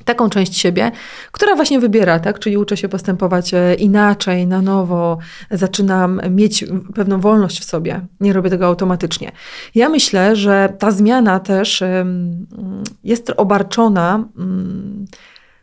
[0.04, 0.90] taką część siebie,
[1.32, 2.38] która właśnie wybiera, tak?
[2.38, 5.18] Czyli uczę się postępować e, inaczej, na nowo,
[5.50, 8.00] zaczynam mieć pewną wolność w sobie.
[8.20, 9.32] Nie robię tego automatycznie.
[9.74, 11.82] Ja myślę, że ta zmiana też
[13.04, 15.06] jest obarczona mm,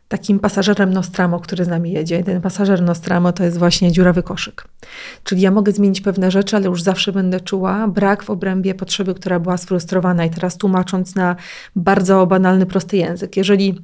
[0.09, 2.23] takim pasażerem Nostramo, który z nami jedzie.
[2.23, 4.63] Ten pasażer Nostramo to jest właśnie dziurawy koszyk.
[5.23, 9.13] Czyli ja mogę zmienić pewne rzeczy, ale już zawsze będę czuła brak w obrębie potrzeby,
[9.13, 10.25] która była sfrustrowana.
[10.25, 11.35] I teraz tłumacząc na
[11.75, 13.37] bardzo banalny, prosty język.
[13.37, 13.81] Jeżeli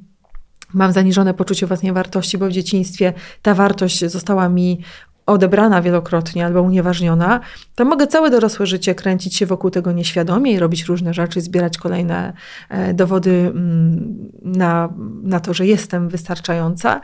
[0.74, 3.12] mam zaniżone poczucie własnej wartości, bo w dzieciństwie
[3.42, 4.80] ta wartość została mi
[5.26, 7.40] odebrana wielokrotnie albo unieważniona,
[7.74, 11.78] to mogę całe dorosłe życie kręcić się wokół tego nieświadomie i robić różne rzeczy, zbierać
[11.78, 12.32] kolejne
[12.68, 14.88] e, dowody mm, na,
[15.22, 17.00] na to, że jestem wystarczająca,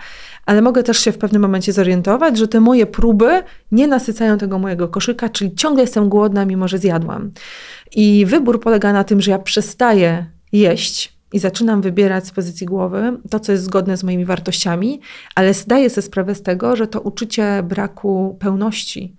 [0.47, 4.59] ale mogę też się w pewnym momencie zorientować, że te moje próby nie nasycają tego
[4.59, 7.31] mojego koszyka, czyli ciągle jestem głodna, mimo że zjadłam.
[7.95, 13.18] I wybór polega na tym, że ja przestaję jeść i zaczynam wybierać z pozycji głowy
[13.31, 15.01] to, co jest zgodne z moimi wartościami,
[15.35, 19.16] ale zdaję sobie sprawę z tego, że to uczucie braku pełności,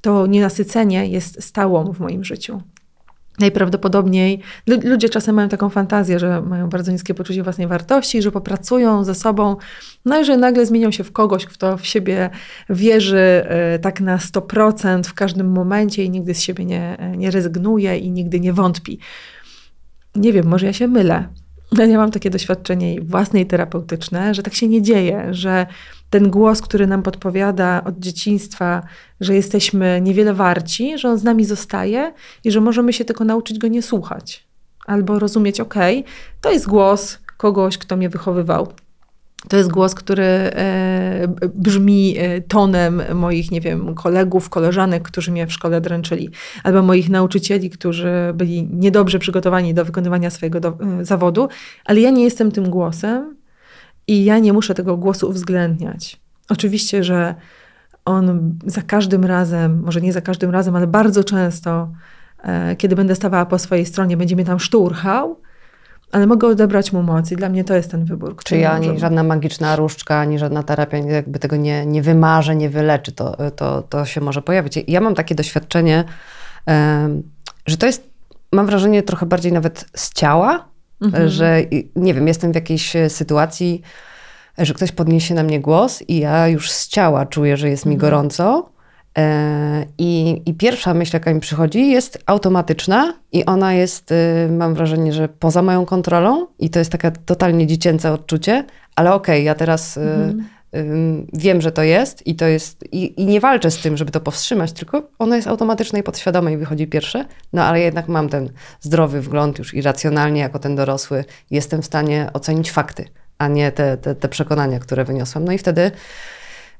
[0.00, 2.62] to nienasycenie jest stałą w moim życiu.
[3.38, 9.04] Najprawdopodobniej ludzie czasem mają taką fantazję, że mają bardzo niskie poczucie własnej wartości, że popracują
[9.04, 9.56] ze sobą,
[10.04, 12.30] no i że nagle zmienią się w kogoś, kto w siebie
[12.70, 17.98] wierzy e, tak na 100% w każdym momencie i nigdy z siebie nie, nie rezygnuje
[17.98, 18.98] i nigdy nie wątpi.
[20.14, 21.28] Nie wiem, może ja się mylę.
[21.72, 25.66] Ja mam takie doświadczenie własne i terapeutyczne, że tak się nie dzieje, że
[26.10, 28.82] ten głos, który nam podpowiada od dzieciństwa,
[29.20, 32.12] że jesteśmy niewiele warci, że on z nami zostaje
[32.44, 34.46] i że możemy się tylko nauczyć go nie słuchać.
[34.86, 35.74] Albo rozumieć, ok,
[36.40, 38.72] to jest głos kogoś, kto mnie wychowywał.
[39.48, 45.46] To jest głos, który e, brzmi e, tonem moich, nie wiem, kolegów, koleżanek, którzy mnie
[45.46, 46.30] w szkole dręczyli,
[46.64, 51.48] albo moich nauczycieli, którzy byli niedobrze przygotowani do wykonywania swojego do, e, zawodu,
[51.84, 53.36] ale ja nie jestem tym głosem
[54.06, 56.20] i ja nie muszę tego głosu uwzględniać.
[56.48, 57.34] Oczywiście, że
[58.04, 61.92] on za każdym razem, może nie za każdym razem, ale bardzo często,
[62.78, 65.40] kiedy będę stawała po swojej stronie, będzie mnie tam szturchał,
[66.16, 68.36] ale mogę odebrać mu moc i dla mnie to jest ten wybór.
[68.44, 73.12] Czyli ani żadna magiczna różdżka, ani żadna terapia jakby tego nie, nie wymarzy, nie wyleczy,
[73.12, 74.78] to, to, to się może pojawić.
[74.88, 76.04] Ja mam takie doświadczenie,
[77.66, 78.10] że to jest,
[78.52, 80.68] mam wrażenie, trochę bardziej nawet z ciała,
[81.02, 81.28] mhm.
[81.28, 81.62] że
[81.96, 83.82] nie wiem, jestem w jakiejś e, sytuacji,
[84.58, 87.94] że ktoś podniesie na mnie głos i ja już z ciała czuję, że jest mi
[87.94, 88.00] mhm.
[88.00, 88.70] gorąco
[89.98, 95.12] I, I, pierwsza myśl, jaka mi przychodzi, jest automatyczna i ona jest, y, mam wrażenie,
[95.12, 98.64] że poza moją kontrolą i to jest takie totalnie dziecięce odczucie,
[98.96, 101.26] ale okej, okay, ja teraz y, mhm.
[101.32, 104.20] wiem, że to jest i to jest, i, i, nie walczę z tym, żeby to
[104.20, 108.50] powstrzymać, tylko ono jest automatyczne i podświadome i wychodzi pierwsze, no ale jednak mam ten
[108.80, 113.04] zdrowy wgląd już i racjonalnie jako ten dorosły jestem w stanie ocenić fakty,
[113.38, 115.44] a nie te, te, te przekonania, które wyniosłam.
[115.44, 115.90] No i wtedy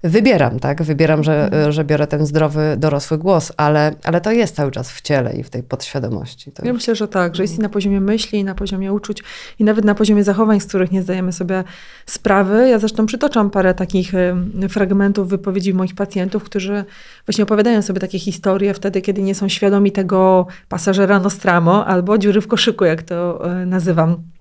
[0.03, 0.83] wybieram, tak?
[0.83, 1.73] Wybieram, że, mhm.
[1.73, 5.43] że biorę ten zdrowy, dorosły głos, ale, ale to jest cały czas w ciele i
[5.43, 6.53] w tej podświadomości.
[6.53, 9.23] To ja myślę, że tak, że jest i na poziomie myśli, i na poziomie uczuć,
[9.59, 11.65] i nawet na poziomie zachowań, z których nie zdajemy sobie
[12.07, 12.69] sprawy.
[12.69, 14.13] Ja zresztą przytoczam parę takich
[14.69, 16.85] fragmentów wypowiedzi moich pacjentów, którzy
[17.27, 22.41] właśnie opowiadają sobie takie historie wtedy, kiedy nie są świadomi tego pasażera Nostramo albo dziury
[22.41, 24.36] w koszyku, jak to e, nazywam.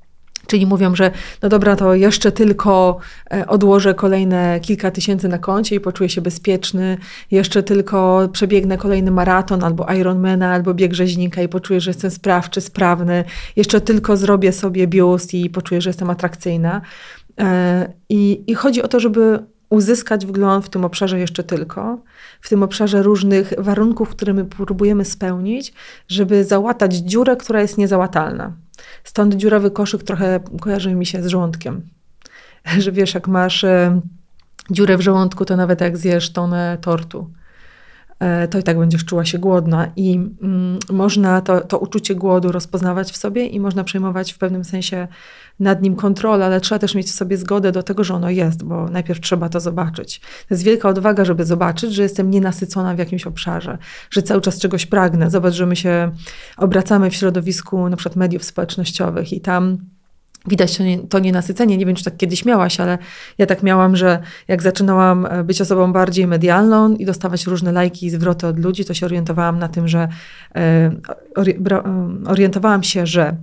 [0.47, 2.97] Czyli mówią, że no dobra, to jeszcze tylko
[3.33, 6.97] e, odłożę kolejne kilka tysięcy na koncie i poczuję się bezpieczny.
[7.31, 12.61] Jeszcze tylko przebiegnę kolejny maraton albo Ironmana, albo bieg rzeźnika i poczuję, że jestem sprawczy,
[12.61, 13.23] sprawny.
[13.55, 16.81] Jeszcze tylko zrobię sobie biust i poczuję, że jestem atrakcyjna.
[17.39, 22.01] E, I, I chodzi o to, żeby uzyskać wgląd w tym obszarze jeszcze tylko,
[22.41, 25.73] w tym obszarze różnych warunków, które my próbujemy spełnić,
[26.07, 28.53] żeby załatać dziurę, która jest niezałatalna.
[29.03, 31.89] Stąd dziurawy koszyk trochę kojarzy mi się z żołądkiem.
[32.79, 33.65] Że wiesz, jak masz
[34.71, 37.29] dziurę w żołądku, to nawet jak zjesz tonę tortu,
[38.49, 39.91] to i tak będziesz czuła się głodna.
[39.95, 44.63] I mm, można to, to uczucie głodu rozpoznawać w sobie i można przejmować w pewnym
[44.63, 45.07] sensie
[45.59, 48.63] nad nim kontrolę, ale trzeba też mieć w sobie zgodę do tego, że ono jest,
[48.63, 50.19] bo najpierw trzeba to zobaczyć.
[50.19, 53.77] To jest wielka odwaga, żeby zobaczyć, że jestem nienasycona w jakimś obszarze,
[54.09, 55.29] że cały czas czegoś pragnę.
[55.29, 56.11] Zobacz, że my się
[56.57, 59.77] obracamy w środowisku na przykład mediów społecznościowych i tam
[60.47, 61.77] Widać to, nie, to nienasycenie.
[61.77, 62.97] Nie wiem, czy tak kiedyś miałaś, ale
[63.37, 68.05] ja tak miałam, że jak zaczynałam e, być osobą bardziej medialną i dostawać różne lajki
[68.05, 70.07] i zwroty od ludzi, to się orientowałam na tym, że
[70.55, 70.91] e,
[71.37, 71.83] e,
[72.25, 73.35] orientowałam się, że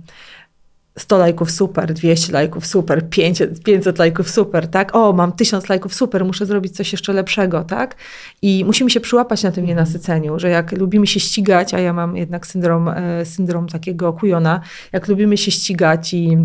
[0.97, 4.95] 100 lajków super, 200 lajków super, 500, 500 lajków super, tak?
[4.95, 7.95] O, mam 1000 lajków super, muszę zrobić coś jeszcze lepszego, tak?
[8.41, 9.77] I musimy się przyłapać na tym mhm.
[9.77, 12.89] nienasyceniu, że jak lubimy się ścigać, a ja mam jednak syndrom,
[13.23, 14.61] syndrom takiego kujona,
[14.91, 16.37] jak lubimy się ścigać i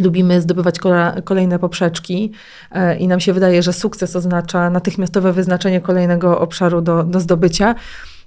[0.00, 0.78] lubimy zdobywać
[1.24, 2.32] kolejne poprzeczki
[2.72, 7.74] e, i nam się wydaje, że sukces oznacza natychmiastowe wyznaczenie kolejnego obszaru do, do zdobycia,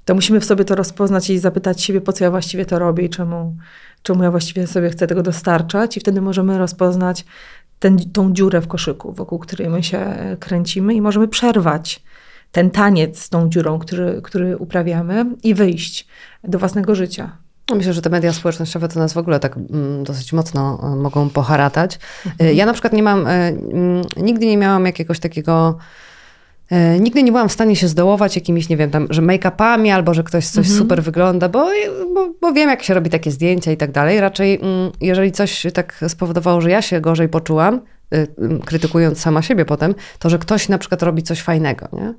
[0.06, 3.06] to musimy w sobie to rozpoznać i zapytać siebie, po co ja właściwie to robię
[3.06, 3.56] i czemu,
[4.04, 7.26] czemu ja właściwie sobie chcę tego dostarczać, i wtedy możemy rozpoznać
[7.80, 12.04] ten, tą dziurę w koszyku, wokół której my się kręcimy, i możemy przerwać
[12.52, 16.08] ten taniec z tą dziurą, który, który uprawiamy, i wyjść
[16.44, 17.43] do własnego życia.
[17.72, 21.30] Myślę, że te media społecznościowe to nas w ogóle tak mm, dosyć mocno e, mogą
[21.30, 22.00] poharatać.
[22.26, 22.56] Mhm.
[22.56, 25.78] Ja na przykład nie mam, e, mm, nigdy nie miałam jakiegoś takiego
[26.74, 30.14] E, nigdy nie byłam w stanie się zdołować jakimiś, nie wiem, tam, że make-upami albo
[30.14, 31.68] że ktoś coś super wygląda, bo,
[32.14, 34.20] bo, bo wiem, jak się robi takie zdjęcia i tak dalej.
[34.20, 37.82] Raczej, mm, jeżeli coś tak spowodowało, że ja się gorzej poczułam,
[38.66, 42.14] krytykując sama siebie potem, to że ktoś na przykład robi coś fajnego, nie?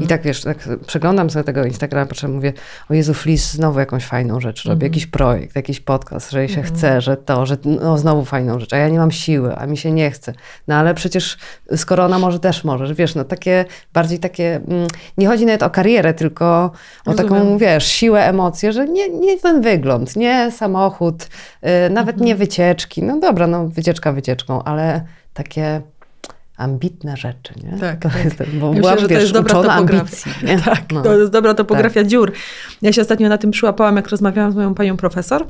[0.00, 2.52] I tak wiesz, tak przeglądam sobie tego Instagrama, patrzę, mówię,
[2.90, 6.62] o Jezu, Flis znowu jakąś fajną rzecz robi, jakiś projekt, jakiś podcast, że jej się
[6.62, 9.76] chce, że to, że no znowu fajną rzecz, a ja nie mam siły, a mi
[9.76, 10.32] się nie chce.
[10.68, 11.38] No ale przecież
[11.76, 14.86] skoro ona może, też może, że wiesz, no takie, bardziej takie, mm,
[15.18, 16.70] nie chodzi nawet o karierę, tylko
[17.06, 21.28] o taką, wiesz, siłę, emocje, że nie, nie ten wygląd, nie samochód,
[21.86, 25.82] y, nawet nie wycieczki, no dobra, no wycieczka wycieczką, ale takie
[26.56, 27.78] ambitne rzeczy, nie?
[27.78, 28.24] Tak, to tak.
[28.24, 29.98] jest, bo Ja myślę, byłam, że to jest dobra topografia.
[30.00, 30.32] ambicji?
[30.64, 31.02] Tak, No.
[31.02, 32.32] to jest dobra topografia dziur.
[32.82, 35.46] Ja się ostatnio na tym przyłapałam, jak rozmawiałam z moją panią profesor.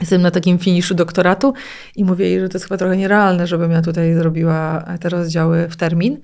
[0.00, 1.54] Jestem na takim finiszu doktoratu
[1.96, 5.68] i mówię jej, że to jest chyba trochę nierealne, żebym ja tutaj zrobiła te rozdziały
[5.68, 6.20] w termin.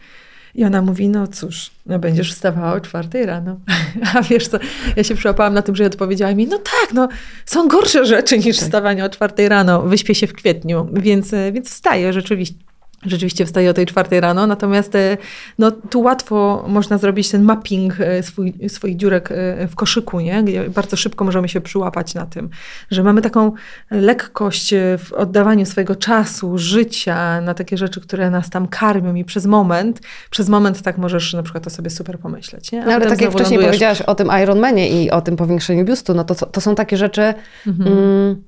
[0.55, 3.57] I ona mówi, no cóż, no będziesz wstawała o czwartej rano.
[4.15, 4.59] A wiesz co,
[4.97, 7.09] ja się przyłapałam na tym, że odpowiedziała mi, no tak, no
[7.47, 9.83] są gorsze rzeczy niż wstawanie o czwartej rano.
[9.83, 12.55] Wyśpię się w kwietniu, więc, e, więc wstaję rzeczywiście.
[13.07, 15.17] Rzeczywiście wstaję o tej czwartej rano, natomiast e,
[15.59, 20.43] no, tu łatwo można zrobić ten mapping e, swój, swoich dziurek e, w koszyku, nie?
[20.45, 22.51] gdzie bardzo szybko możemy się przyłapać na tym,
[22.91, 23.53] że mamy taką
[23.91, 29.47] lekkość w oddawaniu swojego czasu, życia na takie rzeczy, które nas tam karmią i przez
[29.47, 32.73] moment, przez moment tak możesz na przykład o sobie super pomyśleć.
[32.73, 32.85] Nie?
[32.85, 36.15] No ale tak jak wcześniej lądujesz- powiedziałaś o tym Ironmanie i o tym powiększeniu biustu,
[36.15, 37.35] no to, to są takie rzeczy,
[37.67, 38.43] mm,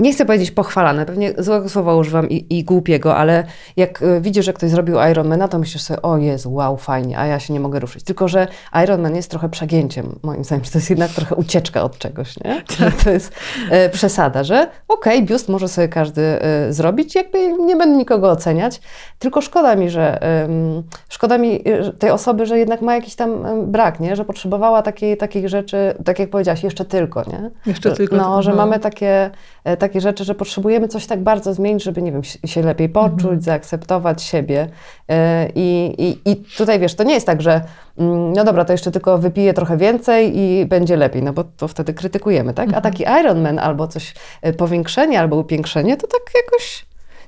[0.00, 3.44] nie chcę powiedzieć pochwalane, pewnie złego słowa używam i, i głupiego, ale
[3.76, 7.26] jak y, widzisz, że ktoś zrobił Ironmana, to myślisz sobie, o Jezu, wow, fajnie, a
[7.26, 8.04] ja się nie mogę ruszyć.
[8.04, 8.46] Tylko, że
[8.84, 12.62] Ironman jest trochę przegięciem, moim zdaniem, że to jest jednak trochę ucieczka od czegoś, nie?
[12.78, 13.32] Że to jest
[13.70, 18.80] e, przesada, że okej, biust może sobie każdy e, zrobić, jakby nie będę nikogo oceniać,
[19.18, 23.30] tylko szkoda mi, że em, szkoda mi e, tej osoby, że jednak ma jakiś tam
[23.72, 24.16] brak, nie?
[24.16, 27.50] Że potrzebowała takiej, takich rzeczy, tak jak powiedziałaś, jeszcze tylko, nie?
[27.66, 28.56] Jeszcze Że- tylko, No, że no.
[28.56, 29.30] mamy takie,
[29.64, 33.22] e, takie rzeczy, że potrzebujemy coś tak bardzo zmienić, żeby, nie wiem, się- lepiej poczuć,
[33.24, 33.40] Mhm.
[33.40, 34.68] zaakceptować siebie.
[35.08, 37.60] E, I, i, I tutaj, wiesz, to nie jest tak, że
[37.98, 41.68] mm, no dobra, to jeszcze tylko wypiję trochę więcej i będzie lepiej, no bo to
[41.68, 42.66] wtedy krytykujemy, tak?
[42.66, 42.78] Mhm.
[42.78, 46.86] A taki Ironman albo coś, e, powiększenie albo upiększenie, to tak jakoś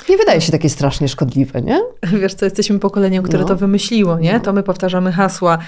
[0.08, 1.80] nie wydaje się takie strasznie szkodliwe, nie?
[2.20, 3.48] Wiesz co, jesteśmy pokoleniem, które No.
[3.48, 4.40] to wymyśliło, nie?
[4.40, 5.58] To my powtarzamy hasła,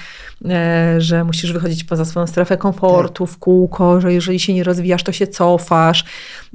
[0.44, 5.02] e, że musisz wychodzić poza swoją strefę komfortu w kółko, że jeżeli się nie rozwijasz,
[5.02, 6.04] to się cofasz.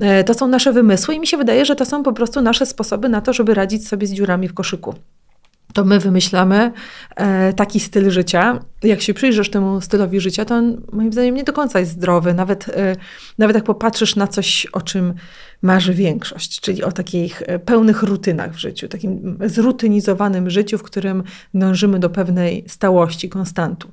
[0.02, 2.66] E, to są nasze wymysły i mi się wydaje, że to są po prostu nasze
[2.66, 4.94] sposoby na to, żeby radzić sobie z dziurami w koszyku.
[5.74, 6.72] To my wymyślamy
[7.16, 8.60] e, taki styl życia.
[8.84, 12.34] Jak się przyjrzysz temu stylowi życia, to on moim zdaniem nie do końca jest zdrowy.
[12.34, 12.96] Nawet, e,
[13.38, 15.14] nawet jak popatrzysz na coś, o czym
[15.62, 21.24] marzy większość, czyli o takich e, pełnych rutynach w życiu, takim zrutynizowanym życiu, w którym
[21.54, 23.92] dążymy do pewnej stałości, konstantu.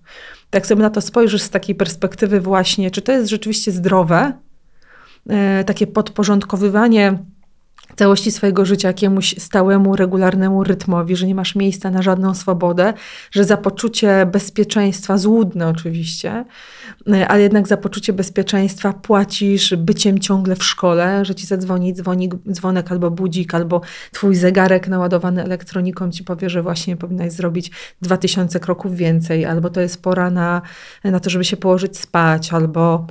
[0.50, 4.32] Tak sobie na to spojrzysz z takiej perspektywy właśnie, czy to jest rzeczywiście zdrowe,
[5.66, 7.18] takie podporządkowywanie
[7.96, 12.94] całości swojego życia jakiemuś stałemu, regularnemu rytmowi, że nie masz miejsca na żadną swobodę,
[13.30, 16.44] że za poczucie bezpieczeństwa, złudne oczywiście,
[17.12, 22.30] e, ale jednak za poczucie bezpieczeństwa płacisz byciem ciągle w szkole, że ci zadzwoni dzwoni,
[22.52, 23.80] dzwonek albo budzik, albo
[24.12, 27.70] twój zegarek naładowany elektroniką ci powie, że właśnie powinnaś zrobić
[28.02, 30.62] 2000 kroków więcej, albo to jest pora na,
[31.04, 33.06] na to, żeby się położyć spać, albo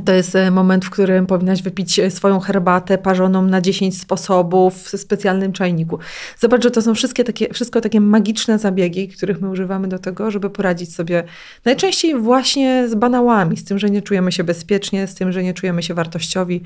[0.00, 4.74] to jest e, moment, w którym powinnaś wypić e, swoją herbatę parzoną na 10 sposobów
[4.74, 5.98] w specjalnym czajniku.
[6.38, 10.30] Zobacz, że to są wszystkie takie, wszystko takie magiczne zabiegi, których my używamy do tego,
[10.30, 11.24] żeby poradzić sobie
[11.64, 15.54] najczęściej właśnie z banałami, z tym, że nie czujemy się bezpiecznie, z tym, że nie
[15.54, 16.62] czujemy się wartościowi,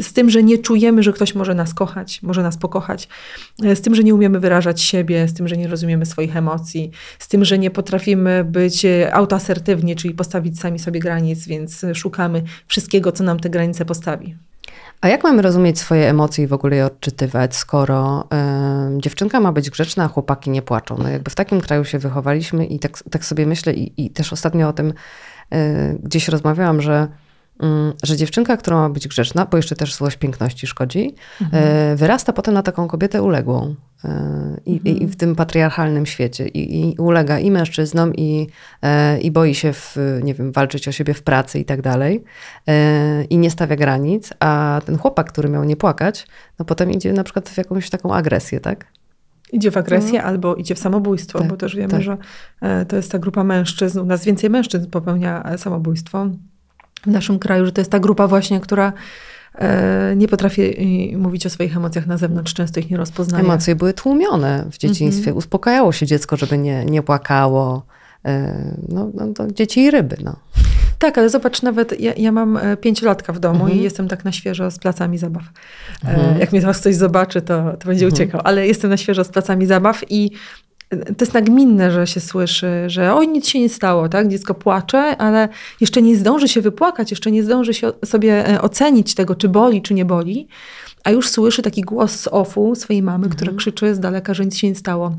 [0.00, 3.08] z tym, że nie czujemy, że ktoś może nas kochać, może nas pokochać,
[3.64, 6.90] e, z tym, że nie umiemy wyrażać siebie, z tym, że nie rozumiemy swoich emocji,
[7.18, 13.12] z tym, że nie potrafimy być autoasertywni, czyli postawić sami sobie granic, więc szukamy wszystkiego,
[13.12, 14.36] co nam te granice postawi.
[15.00, 18.28] A jak mamy rozumieć swoje emocje i w ogóle je odczytywać, skoro
[18.96, 20.96] y, dziewczynka ma być grzeczna, a chłopaki nie płaczą?
[20.98, 24.32] No jakby w takim kraju się wychowaliśmy i tak, tak sobie myślę i, i też
[24.32, 24.88] ostatnio o tym
[25.54, 27.08] y, gdzieś rozmawiałam, że,
[28.02, 32.54] że dziewczynka, która ma być grzeczna, bo jeszcze też złość piękności szkodzi, y, wyrasta potem
[32.54, 33.74] na taką kobietę uległą.
[34.04, 34.08] Y,
[34.66, 36.48] I, i, I w tym patriarchalnym świecie.
[36.48, 38.46] I, I ulega i mężczyznom, i,
[38.82, 42.24] e, i boi się, w, nie wiem, walczyć o siebie w pracy i tak dalej.
[42.68, 44.30] E, I nie stawia granic.
[44.40, 46.26] A ten chłopak, który miał nie płakać,
[46.58, 48.86] no potem idzie na przykład w jakąś taką agresję, tak?
[49.52, 52.02] Idzie w agresję albo idzie w samobójstwo, Tak, bo też wiemy, tak.
[52.02, 52.16] że
[52.60, 54.00] e, to jest ta grupa mężczyzn.
[54.00, 56.26] U nas więcej mężczyzn popełnia e, samobójstwo
[57.02, 58.92] w naszym kraju, że to jest ta grupa właśnie, która
[59.58, 63.44] E, nie potrafię y, mówić o swoich emocjach na zewnątrz, często ich nie rozpoznaję.
[63.44, 65.34] Emocje były tłumione w dzieciństwie.
[65.34, 67.82] Uspokajało się dziecko, żeby nie, nie płakało.
[68.24, 70.36] E, No, no to dzieci i ryby, no.
[70.98, 73.78] Tak, ale zobacz, nawet ja, ja mam e, pięciolatka w domu Mhm.
[73.78, 75.42] i jestem tak na świeżo z placami zabaw.
[76.04, 79.28] E, Jak mnie teraz ktoś zobaczy, to, to będzie uciekał, ale jestem na świeżo z
[79.28, 83.68] placami zabaw i e, to jest nagminne, że się słyszy, że oj, nic się nie
[83.68, 84.28] stało, tak?
[84.28, 85.48] Dziecko płacze, ale
[85.80, 89.82] jeszcze nie zdąży się wypłakać, jeszcze nie zdąży się sobie e, ocenić tego, czy boli,
[89.82, 90.48] czy nie boli,
[91.04, 94.56] a już słyszy taki głos z ofu swojej mamy, która krzyczy z daleka, że nic
[94.56, 95.16] się nie stało.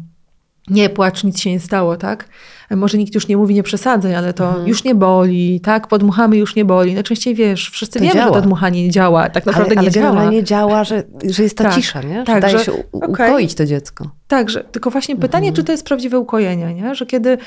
[0.69, 2.29] Nie płacz, nic się nie stało, tak?
[2.71, 5.87] Może nikt już nie mówi, nie przesadzaj, ale to już nie boli, tak?
[5.87, 6.93] Podmuchamy, już nie boli.
[6.93, 8.33] Najczęściej wiesz, wszyscy To wiemy, że działa.
[8.33, 9.29] to dmuchanie nie działa.
[9.29, 10.07] Tak naprawdę ale ale nie działa.
[10.11, 12.19] generalnie działa, że, że jest ta Tak, cisza, nie?
[12.19, 13.09] Że tak, daje że- się okej.
[13.29, 14.09] ukoić to dziecko.
[14.27, 16.95] Tak, że, tylko właśnie pytanie, czy to jest prawdziwe ukojenie, nie?
[16.95, 17.37] Że kiedy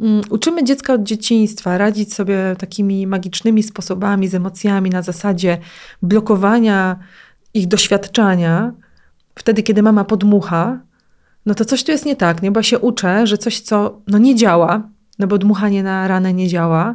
[0.00, 5.58] mm, uczymy dziecka od dzieciństwa radzić sobie takimi magicznymi sposobami z emocjami na zasadzie
[6.02, 6.96] blokowania
[7.54, 8.72] ich doświadczania,
[9.34, 10.78] wtedy, kiedy mama podmucha,
[11.46, 12.50] no to coś tu jest nie tak, nie?
[12.50, 16.48] Bo się uczę, że coś, co no nie działa, no bo dmuchanie na ranę nie
[16.48, 16.94] działa,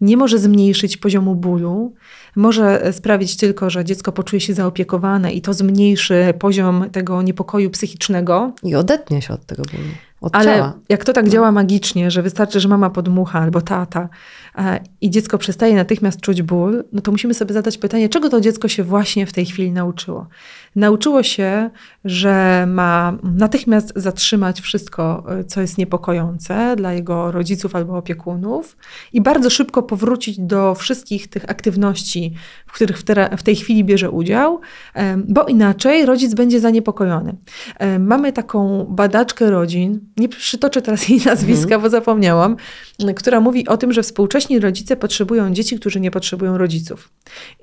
[0.00, 1.94] nie może zmniejszyć poziomu bólu,
[2.36, 8.52] może sprawić tylko, że dziecko poczuje się zaopiekowane i to zmniejszy poziom tego niepokoju psychicznego,
[8.62, 9.88] I odetnie się od tego bólu.
[10.26, 10.78] Od ale ciała.
[10.88, 14.08] jak to tak działa magicznie, że wystarczy, że mama podmucha albo tata
[14.58, 18.40] e, i dziecko przestaje natychmiast czuć ból, no to musimy sobie zadać pytanie, czego to
[18.40, 20.26] dziecko się właśnie w tej chwili nauczyło.
[20.76, 21.70] Nauczyło się,
[22.04, 28.76] że ma natychmiast zatrzymać wszystko, e, co jest niepokojące dla jego rodziców albo opiekunów
[29.12, 32.34] i bardzo szybko powrócić do wszystkich tych aktywności,
[32.66, 32.98] w których
[33.38, 34.60] w, tej chwili bierze udział,
[34.94, 37.36] em, bo inaczej rodzic będzie zaniepokojony.
[37.98, 42.56] Mamy taką badaczkę rodzin, nie przytoczę teraz jej nazwiska, bo zapomniałam,
[43.16, 47.10] która mówi o tym, że współcześni rodzice potrzebują dzieci, którzy nie potrzebują rodziców.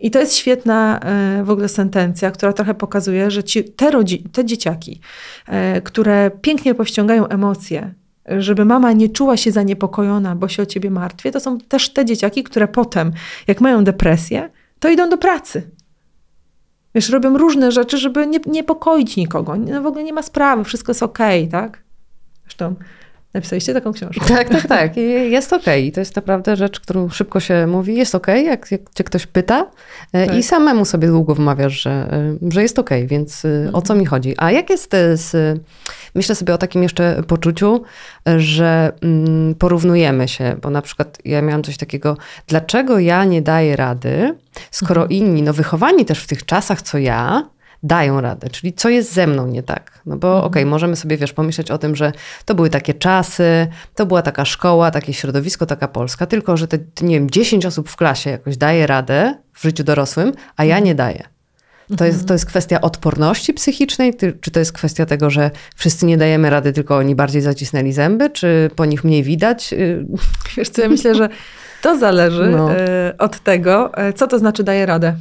[0.02, 4.30] I to jest świetna e, w ogóle sentencja, która trochę pokazuje, że ci, te, rodzi-
[4.32, 5.02] te dzieciaki,
[5.48, 7.94] e, które pięknie powściągają emocje,
[8.26, 12.06] żeby mama nie czuła się zaniepokojona, bo się o ciebie martwię, to są też te
[12.06, 13.12] dzieciaki, które potem,
[13.48, 15.72] jak mają depresję, to idą do pracy.
[16.96, 19.56] Wiesz, robią różne rzeczy, żeby nie niepokoić nikogo.
[19.56, 21.83] No w ogóle nie ma sprawy, wszystko jest okej, tak?
[22.54, 22.76] Zresztą
[23.34, 24.26] napisaliście taką książkę.
[24.36, 24.98] Tak, tak, tak.
[24.98, 25.92] I Jest okej.
[25.92, 27.96] To jest naprawdę rzecz, którą szybko się mówi.
[27.96, 29.66] Jest okej, jak, jak cię ktoś pyta
[30.14, 30.36] e, Tak.
[30.38, 34.06] i samemu sobie długo wmawiasz, że, e, że jest okej, więc e, o co mi
[34.06, 34.34] chodzi?
[34.38, 35.60] A jak jest z...
[36.16, 37.84] Myślę sobie o takim jeszcze poczuciu,
[38.38, 43.76] że mm, porównujemy się, bo na przykład ja miałam coś takiego, dlaczego ja nie daję
[43.76, 44.36] rady,
[44.72, 47.50] skoro inni, no wychowani też w tych czasach, co ja,
[47.84, 50.02] dają radę, czyli co jest ze mną nie tak.
[50.06, 52.12] No bo okej, możemy sobie, wiesz, pomyśleć o tym, że
[52.46, 56.78] to były takie czasy, to była taka szkoła, takie środowisko, taka Polska, tylko że te,
[57.02, 60.96] nie wiem, 10 osób w klasie jakoś daje radę w życiu dorosłym, a ja nie
[60.96, 61.24] daję.
[61.98, 66.18] To jest, to jest kwestia odporności psychicznej, czy to jest kwestia tego, że wszyscy nie
[66.18, 69.74] dajemy rady, tylko oni bardziej zacisnęli zęby, czy po nich mniej widać?
[69.74, 70.06] Y,
[70.58, 71.30] Wiesz co, ja myślę, że
[71.82, 72.72] to zależy No.
[72.72, 75.16] e, od tego, e, co to znaczy daje radę.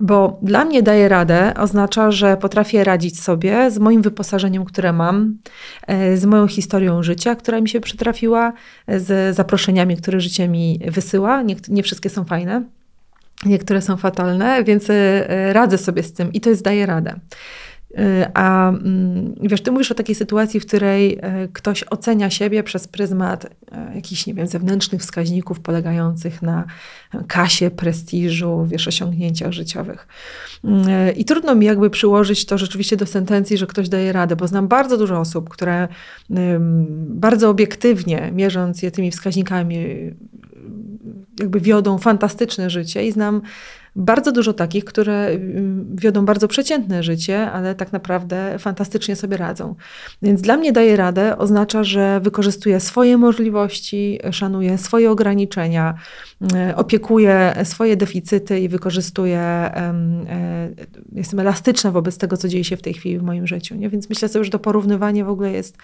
[0.00, 5.38] Bo dla mnie daje radę oznacza, że potrafię radzić sobie z moim wyposażeniem, które mam,
[5.86, 8.52] e, z moją historią życia, która mi się przytrafiła,
[8.86, 11.42] e, z zaproszeniami, które życie mi wysyła.
[11.42, 12.64] Nie, nie wszystkie są fajne.
[13.46, 17.14] Niektóre są fatalne, więc e, radzę sobie z tym i to jest daje radę.
[17.98, 22.62] E, A mm, wiesz, ty mówisz o takiej sytuacji, w której e, ktoś ocenia siebie
[22.62, 26.64] przez pryzmat e, jakichś, nie wiem, zewnętrznych wskaźników polegających na
[27.28, 30.08] kasie, prestiżu, wiesz, osiągnięciach życiowych.
[31.16, 34.68] I trudno mi jakby przyłożyć to rzeczywiście do sentencji, że ktoś daje radę, bo znam
[34.68, 35.88] bardzo dużo osób, które
[37.08, 39.86] bardzo obiektywnie, mierząc je tymi wskaźnikami,
[41.40, 43.42] jakby wiodą fantastyczne życie i znam
[43.96, 49.74] bardzo dużo takich, które ym, wiodą bardzo przeciętne życie, ale tak naprawdę fantastycznie sobie radzą.
[50.22, 55.94] Więc dla mnie daje radę oznacza, że wykorzystuje swoje możliwości, szanuje swoje ograniczenia,
[56.70, 60.26] y, opiekuje swoje deficyty i wykorzystuje, em,
[61.12, 63.74] jestem elastyczna wobec tego, co dzieje się w tej chwili w moim życiu.
[63.74, 63.88] Nie?
[63.88, 65.76] Więc myślę sobie, że to porównywanie w ogóle jest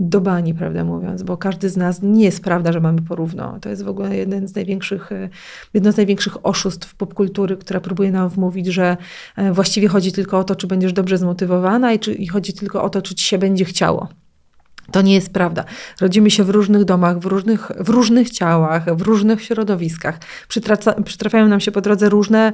[0.00, 3.58] do bani, prawdę mówiąc, bo każdy z nas nie jest prawda, że mamy porówno.
[3.60, 5.28] To jest w ogóle jeden z największych, e,
[5.74, 8.96] jedno z największych oszustw popkultury, która próbuje nam wmówić, że
[9.36, 12.82] e, właściwie chodzi tylko o to, czy będziesz dobrze zmotywowana i, czy, i chodzi tylko
[12.82, 14.08] o to, czy ci się będzie chciało.
[14.92, 15.64] To nie jest prawda.
[16.00, 20.18] Rodzimy się w różnych domach, w różnych, w różnych ciałach, w różnych środowiskach.
[20.48, 22.52] Przytraca, przytrafiają nam się po drodze różne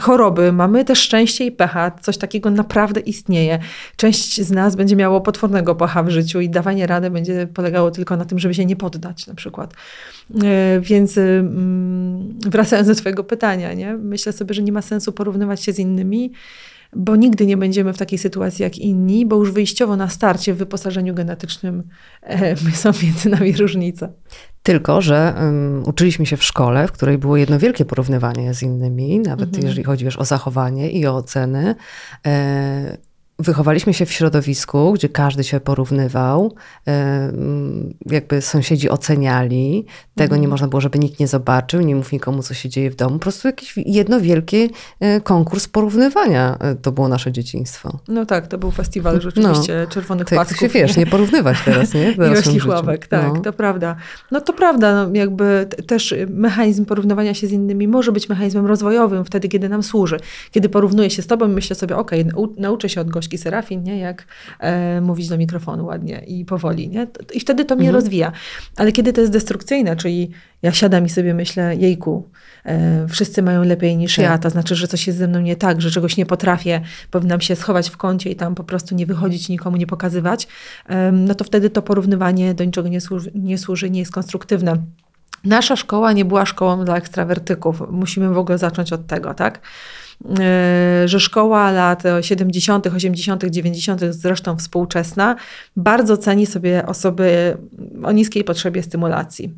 [0.00, 0.52] choroby.
[0.52, 1.90] Mamy też szczęście i pecha.
[2.00, 3.58] Coś takiego naprawdę istnieje.
[3.96, 8.16] Część z nas będzie miało potwornego pecha w życiu i dawanie rady będzie polegało tylko
[8.16, 9.74] na tym, żeby się nie poddać na przykład.
[10.44, 13.96] E, więc mm, wracając do twojego pytania, nie?
[13.96, 16.32] myślę sobie, że nie ma sensu porównywać się z innymi,
[16.92, 20.56] bo nigdy nie będziemy w takiej sytuacji jak inni, bo już wyjściowo na starcie w
[20.56, 21.82] wyposażeniu genetycznym
[22.22, 24.12] e, są między nami różnice.
[24.62, 29.20] Tylko, że um, uczyliśmy się w szkole, w której było jedno wielkie porównywanie z innymi,
[29.20, 29.66] nawet mhm.
[29.66, 31.74] jeżeli chodzi wiesz, o zachowanie i o oceny.
[32.26, 32.98] E,
[33.38, 36.54] Wychowaliśmy się w środowisku, gdzie każdy się porównywał,
[38.06, 39.86] jakby sąsiedzi oceniali.
[40.14, 40.50] Tego nie mhm.
[40.50, 43.12] można było, żeby nikt nie zobaczył, nie mów nikomu, co się dzieje w domu.
[43.12, 44.70] Po prostu jakiś jedno wielki
[45.00, 47.98] e, konkurs porównywania e, to było nasze dzieciństwo.
[48.08, 50.58] No tak, to był festiwal rzeczywiście no, czerwonych tak, pasków.
[50.58, 52.10] się wiesz, nie porównywać teraz, nie?
[52.64, 53.40] I ławek, tak, no.
[53.40, 53.96] to prawda.
[54.30, 59.24] No to prawda, no, jakby też mechanizm porównywania się z innymi może być mechanizmem rozwojowym
[59.24, 60.16] wtedy, kiedy nam służy.
[60.50, 63.98] Kiedy porównuję się z tobą, myślę sobie, okej, okay, nauczę się od gości Serafin, nie?
[63.98, 64.26] jak
[64.60, 66.88] e, mówić do mikrofonu ładnie i powoli.
[66.88, 67.06] Nie?
[67.34, 68.02] I wtedy to mnie mhm.
[68.02, 68.32] rozwija.
[68.76, 70.30] Ale kiedy to jest destrukcyjne, czyli
[70.62, 72.28] ja siadam i sobie myślę, jejku,
[72.64, 74.24] e, wszyscy mają lepiej niż tak.
[74.24, 77.40] ja, to znaczy, że coś jest ze mną nie tak, że czegoś nie potrafię, powinnam
[77.40, 80.48] się schować w kącie i tam po prostu nie wychodzić, nikomu nie pokazywać,
[80.88, 84.76] e, no to wtedy to porównywanie do niczego nie służy, nie, służy, nie jest konstruktywne.
[85.44, 87.82] Nasza szkoła nie była szkołą dla ekstrawertyków.
[87.90, 89.60] Musimy w ogóle zacząć od tego, tak?
[90.40, 95.36] E, że szkoła lat 70., 80., 90., zresztą współczesna,
[95.76, 97.56] bardzo ceni sobie osoby
[98.02, 99.54] o niskiej potrzebie stymulacji.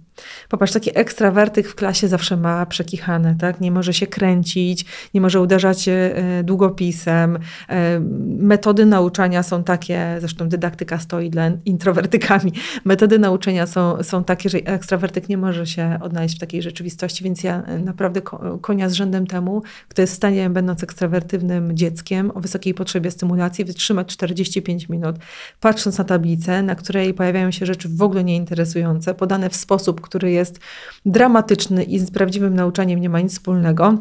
[0.48, 3.60] Popatrz, taki ekstrawertyk w klasie zawsze ma przekichane, tak?
[3.60, 6.14] Nie może się kręcić, nie może uderzać e,
[6.44, 7.38] długopisem.
[7.68, 8.00] E,
[8.38, 12.52] metody nauczania są takie, zresztą dydaktyka stoi dla introwertykami.
[12.84, 17.44] Metody nauczania są, są takie, że ekstrawertyk nie może się odnaleźć w takiej rzeczywistości, więc
[17.44, 18.20] ja naprawdę
[18.60, 23.64] konia z rzędem temu, kto jest w stanie będąc ekstrawertywnym dzieckiem o wysokiej potrzebie stymulacji,
[23.64, 25.16] wytrzymać 45 minut,
[25.60, 30.30] patrząc na tablicę, na której pojawiają się rzeczy w ogóle nieinteresujące, podane w sposób, który
[30.30, 30.60] jest
[31.06, 33.98] dramatyczny i z prawdziwym nauczaniem nie ma nic wspólnego.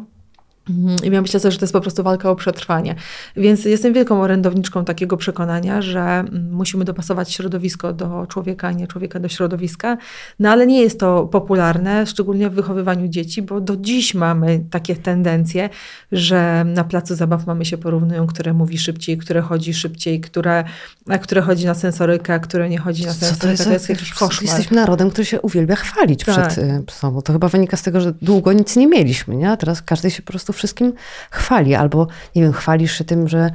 [1.04, 2.94] I ja myślę sobie, że to jest po prostu walka o przetrwanie.
[3.36, 8.86] Więc jestem wielką orędowniczką takiego przekonania, że mm, musimy dopasować środowisko do człowieka, a nie
[8.86, 9.96] człowieka do środowiska.
[10.38, 14.96] No ale nie jest to popularne, szczególnie w wychowywaniu dzieci, bo do dziś mamy takie
[14.96, 15.68] tendencje,
[16.12, 20.64] że na placu zabaw mamy się porównują, które mówi szybciej, które chodzi szybciej, które,
[21.08, 23.40] a które chodzi na sensorykę, a które nie chodzi na sensorykę.
[23.40, 24.42] To jest, to jest jakiś koszmar.
[24.42, 26.48] Jesteśmy narodem, który się uwielbia chwalić tak.
[26.48, 27.22] przed y, sobą.
[27.22, 29.50] To chyba wynika z tego, że długo nic nie mieliśmy, nie?
[29.50, 30.92] a teraz każdy się po prostu wszystkim
[31.30, 32.06] chwali, albo
[32.36, 33.50] nie wiem, chwalisz się tym, że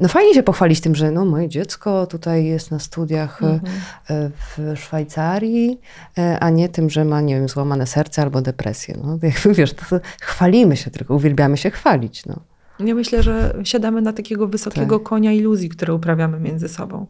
[0.00, 3.70] no fajnie się pochwalić tym, że no moje dziecko tutaj jest na studiach e, mhm.
[4.10, 5.80] w Szwajcarii,
[6.18, 8.98] e, a nie tym, że ma, nie wiem, złamane serce albo depresję.
[9.04, 12.26] No, jakby wiesz, to, to chwalimy się tylko, uwielbiamy się chwalić.
[12.26, 12.40] No.
[12.86, 15.08] Ja myślę, że siadamy na takiego wysokiego tak.
[15.08, 17.06] konia iluzji, które uprawiamy między sobą.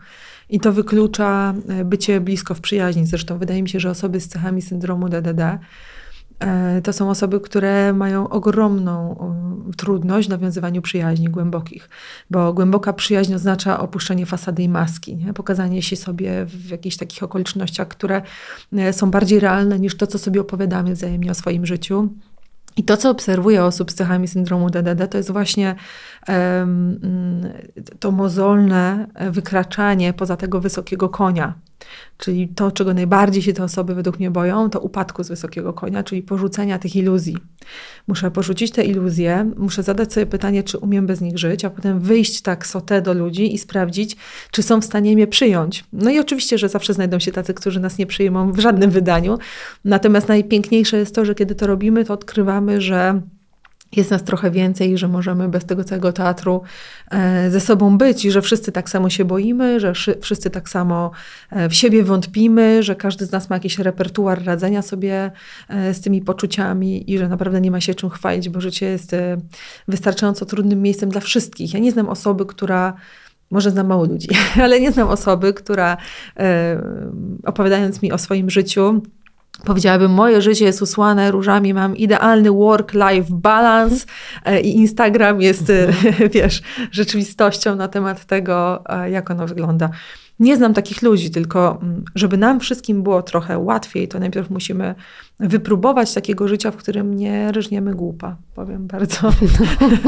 [0.49, 3.07] I to wyklucza e, bycie blisko w przyjaźni.
[3.07, 5.59] Zresztą wydaje mi się, że osoby z cechami syndromu DDD
[6.85, 9.17] to są osoby, które mają ogromną
[9.77, 11.89] trudność w nawiązywaniu przyjaźni głębokich,
[12.31, 15.33] bo głęboka przyjaźń oznacza opuszczenie fasady i maski, nie?
[15.33, 18.23] pokazanie się sobie w jakichś takich okolicznościach, które
[18.73, 22.09] e, są bardziej realne niż to, co sobie opowiadamy wzajemnie o swoim życiu.
[22.77, 25.75] I to, co obserwuję osób z cechami syndromu DDD, to jest właśnie
[26.29, 27.01] um,
[28.01, 31.55] to mozolne wykraczanie poza tego wysokiego konia,
[32.17, 36.03] Czyli to, czego najbardziej się te osoby według mnie boją, to upadku z wysokiego konia,
[36.03, 37.37] czyli porzucenia tych iluzji.
[38.09, 42.01] Muszę porzucić te iluzje, muszę zadać sobie pytanie, czy umiem bez nich żyć, a potem
[42.01, 44.17] wyjść tak sotę do ludzi i sprawdzić,
[44.51, 45.85] czy są w stanie mnie przyjąć.
[45.93, 49.39] No i oczywiście, że zawsze znajdą się tacy, którzy nas nie przyjmą w żadnym wydaniu.
[49.85, 53.21] Natomiast najpiękniejsze jest to, że kiedy to robimy, to odkrywamy, że
[53.97, 56.63] jest nas trochę więcej, że możemy bez tego całego teatru
[57.11, 61.11] e, ze sobą być i że wszyscy tak samo się boimy, że wszyscy tak samo
[61.51, 65.31] e, w siebie wątpimy, że każdy z nas ma jakiś repertuar radzenia sobie
[65.69, 69.17] e, z tymi poczuciami i że naprawdę nie ma się czym chwalić, bo życie jest
[69.89, 71.75] wystarczająco trudnym miejscem dla wszystkich.
[71.75, 72.95] Ja nie znam osoby, która
[73.51, 74.29] może znam mało ludzi,
[74.65, 75.97] ale nie znam osoby, która
[77.45, 79.03] opowiadając mi o swoim życiu,
[79.65, 84.07] Powiedziałabym, moje życie jest usłane różami, mam idealny work-life balance
[84.45, 85.93] e, i Instagram jest, e,
[86.35, 89.91] wiesz, rzeczywistością na temat tego, e, jak ono wygląda.
[90.39, 94.95] nie znam takich ludzi, tylko mm, żeby nam wszystkim było trochę łatwiej, to najpierw musimy
[95.41, 99.31] wypróbować takiego życia, w którym nie ryżniemy głupa, powiem bardzo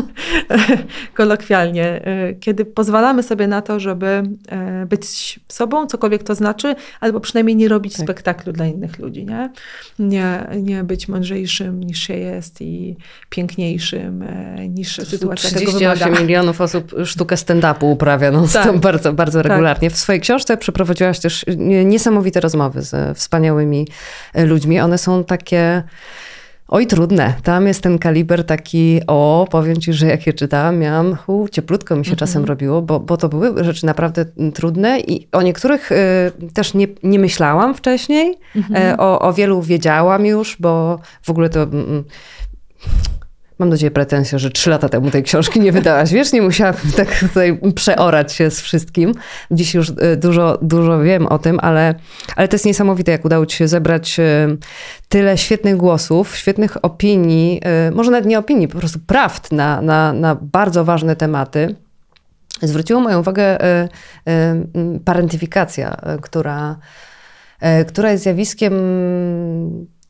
[1.15, 2.05] kolokwialnie.
[2.05, 7.57] E, kiedy pozwalamy sobie na to, żeby e, być sobą, cokolwiek to znaczy, albo przynajmniej
[7.57, 8.03] nie robić tak.
[8.03, 9.51] spektaklu dla innych ludzi, nie?
[9.99, 10.47] nie?
[10.63, 12.97] Nie być mądrzejszym niż się jest i
[13.31, 15.95] piękniejszym e, niż sytuacja tego wymaga.
[15.95, 18.79] 38 milionów osób sztukę stand-upu uprawia no, tak.
[18.79, 19.53] bardzo, bardzo tak.
[19.53, 19.91] regularnie.
[19.91, 19.97] Tak.
[19.97, 21.45] W swojej książce przeprowadziłaś też
[21.85, 23.89] niesamowite rozmowy ze wspaniałymi
[24.35, 24.81] ludźmi.
[24.81, 25.83] One są takie.
[26.69, 27.35] Oj, trudne.
[27.43, 31.97] Tam jest ten kaliber taki, o, powiem ci, że jak je czytałam, miałam, u, cieplutko
[31.97, 32.19] mi się mm -hmm.
[32.19, 36.87] czasem robiło, bo, bo to były rzeczy naprawdę trudne i o niektórych y, też nie,
[37.03, 38.39] nie myślałam wcześniej.
[38.57, 38.93] Mm -hmm.
[38.93, 41.63] y, o, o wielu wiedziałam już, bo w ogóle to...
[41.63, 41.69] Y,
[43.59, 46.13] Mam do ciebie pretensję, że trzy lata temu tej książki nie wydałaś.
[46.13, 49.15] Wiesz, nie musiałam tak tutaj przeorać się z wszystkim.
[49.51, 51.95] Dziś już e, dużo, dużo wiem o tym, ale,
[52.37, 54.49] ale to jest niesamowite, jak udało ci się zebrać e,
[55.09, 60.13] tyle świetnych głosów, świetnych opinii, e, może nawet nie opinii, po prostu prawd na, na,
[60.13, 61.77] na bardzo ważne tematy.
[62.63, 63.59] Zwróciło moją uwagę
[65.05, 66.77] parentyfikacja, która,
[67.87, 68.73] która jest zjawiskiem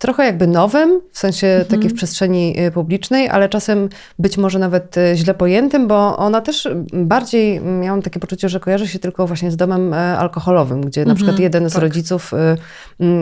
[0.02, 1.66] trochę jakby nowym, w sensie mhm.
[1.66, 3.88] takiej w przestrzeni y, publicznej, ale czasem
[4.18, 8.88] być może nawet y, źle pojętym, bo ona też bardziej, miałam takie poczucie, że kojarzy
[8.88, 11.08] się tylko właśnie z domem e, alkoholowym, gdzie mhm.
[11.08, 11.72] na przykład jeden tak.
[11.72, 12.36] z rodziców y,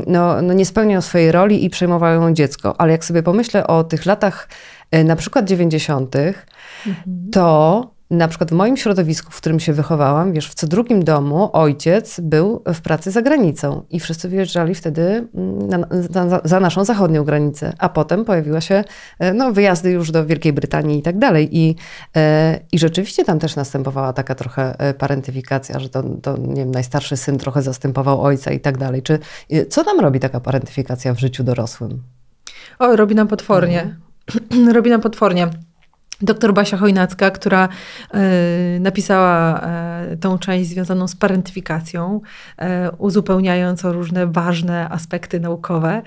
[0.06, 2.74] no, no nie spełniał swojej roli i przejmował ją dziecko.
[2.78, 4.48] Ale jak sobie pomyślę o tych latach
[5.04, 7.30] na przykład 90., mhm.
[7.32, 11.50] to na przykład w moim środowisku, w którym się wychowałam, wiesz, w co drugim domu
[11.52, 15.78] ojciec był w pracy za granicą i wszyscy wyjeżdżali wtedy mm, na,
[16.24, 18.84] na, za naszą zachodnią granicę, a potem pojawiła się
[19.18, 21.58] e, no, wyjazdy już do Wielkiej Brytanii i tak dalej.
[21.58, 21.76] I,
[22.16, 26.70] e, i rzeczywiście tam też następowała taka trochę e, parentyfikacja, że to, to nie wiem,
[26.70, 29.02] najstarszy syn trochę zastępował ojca i tak dalej.
[29.02, 29.18] Czy,
[29.68, 32.02] co nam robi taka parentyfikacja w życiu dorosłym?
[32.78, 33.96] O, robi nam potwornie.
[34.50, 34.68] Mhm.
[34.76, 35.50] robi nam potwornie
[36.22, 37.68] doktor Basia Chojnacka, która
[38.76, 39.60] y, napisała
[40.12, 42.20] y, tą część związaną z parentyfikacją,
[42.60, 42.64] y,
[42.98, 46.02] uzupełniając o różne ważne aspekty naukowe.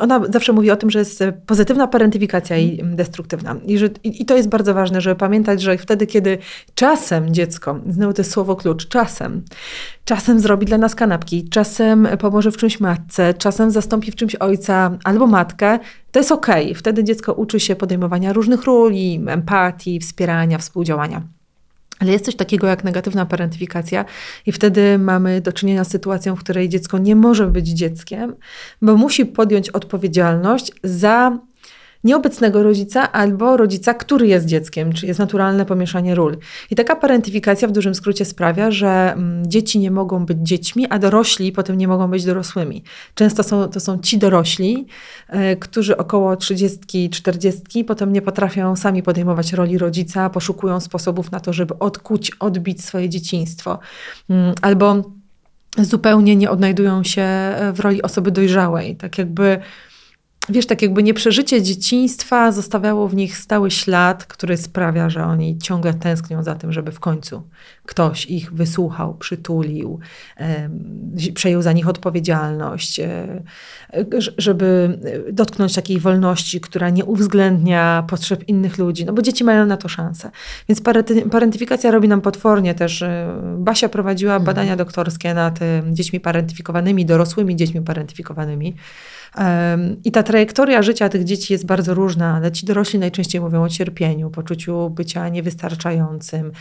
[0.00, 3.56] ona zawsze mówi o tym, że jest pozytywna parentyfikacja i destruktywna.
[3.66, 6.38] I, że, i, I, to jest bardzo ważne, żeby pamiętać, że wtedy, kiedy
[6.74, 9.42] czasem dziecko, znowu to jest słowo klucz, czasem,
[10.04, 14.90] czasem zrobi dla nas kanapki, czasem pomoże w czymś matce, czasem zastąpi w czymś ojca
[15.04, 15.78] albo matkę,
[16.12, 16.64] to jest okej.
[16.64, 16.74] Okay.
[16.74, 18.92] Wtedy dziecko uczy się podejmowania różnych ról,
[19.26, 21.22] empatii, wspierania, współdziałania.
[21.98, 24.04] Ale jest coś takiego jak negatywna parentyfikacja,
[24.46, 28.36] i wtedy mamy do czynienia z sytuacją, w której dziecko nie może być dzieckiem,
[28.82, 31.38] bo musi podjąć odpowiedzialność za
[32.08, 36.36] nieobecnego rodzica albo rodzica, który jest dzieckiem, czyli jest naturalne pomieszanie ról.
[36.70, 40.98] I taka parentyfikacja w dużym skrócie sprawia, że mm, dzieci nie mogą być dziećmi, a
[40.98, 42.82] dorośli potem nie mogą być dorosłymi.
[43.14, 44.86] Często są, to są ci dorośli,
[45.52, 51.40] y, którzy około 30, 40 potem nie potrafią sami podejmować roli rodzica, poszukują sposobów na
[51.40, 53.78] to, żeby odkuć, odbić swoje dzieciństwo.
[54.30, 55.02] Y, albo
[55.78, 57.26] zupełnie nie odnajdują się
[57.72, 58.96] w roli osoby dojrzałej.
[58.96, 59.60] Tak jakby
[60.48, 65.94] wiesz, tak jakby nieprzeżycie dzieciństwa zostawiało w nich stały ślad, który sprawia, że oni ciągle
[65.94, 67.42] tęsknią za tym, żeby w końcu
[67.86, 69.98] ktoś ich wysłuchał, przytulił,
[71.34, 73.42] przejął za nich odpowiedzialność, e,
[74.38, 74.98] żeby
[75.32, 79.88] dotknąć takiej wolności, która nie uwzględnia potrzeb innych ludzi, no bo dzieci mają na to
[79.88, 80.30] szansę.
[80.68, 80.82] Więc
[81.30, 83.02] parentyfikacja robi nam potwornie też.
[83.02, 83.28] E,
[83.58, 84.46] Basia prowadziła mhm.
[84.46, 88.76] badania doktorskie nad e, dziećmi parentyfikowanymi, dorosłymi dziećmi parentyfikowanymi.
[90.04, 93.68] I ta trajektoria życia tych dzieci jest bardzo różna, ale ci dorośli najczęściej mówią o
[93.68, 96.52] cierpieniu, poczuciu bycia niewystarczającym,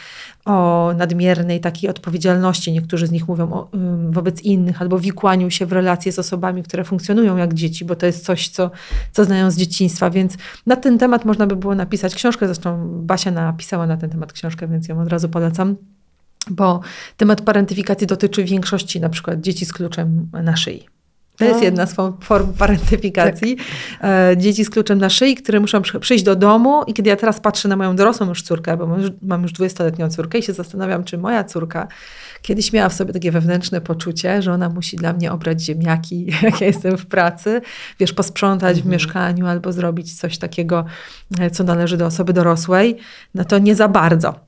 [0.45, 2.71] o nadmiernej takiej odpowiedzialności.
[2.71, 3.69] Niektórzy z nich mówią o,
[4.09, 8.05] wobec innych, albo wikłaniu się w relacje z osobami, które funkcjonują jak dzieci, bo to
[8.05, 8.71] jest coś, co,
[9.11, 10.09] co znają z dzieciństwa.
[10.09, 12.45] Więc na ten temat można by było napisać książkę.
[12.45, 15.75] Zresztą Basia napisała na ten temat książkę, więc ją od razu polecam
[16.49, 16.79] bo
[17.17, 20.96] temat parentyfikacji dotyczy większości na przykład dzieci z kluczem na szyi.
[21.37, 23.55] To jest jedna z form parentyfikacji.
[23.55, 23.65] Tak.
[24.31, 27.39] E, dzieci z kluczem na szyi, które muszą przyjść do domu i kiedy ja teraz
[27.39, 28.87] patrzę na moją dorosłą już córkę, bo
[29.21, 31.87] mam już, 20-letnią córkę i się zastanawiam, czy moja córka
[32.41, 36.61] kiedyś miała w sobie takie wewnętrzne poczucie, że ona musi dla mnie obrać ziemniaki, jak
[36.61, 37.61] ja jestem w pracy,
[37.99, 38.87] wiesz, posprzątać mhm.
[38.87, 40.85] w mieszkaniu albo zrobić coś takiego,
[41.39, 42.97] e, co należy do osoby dorosłej,
[43.35, 44.46] no to nie za bardzo.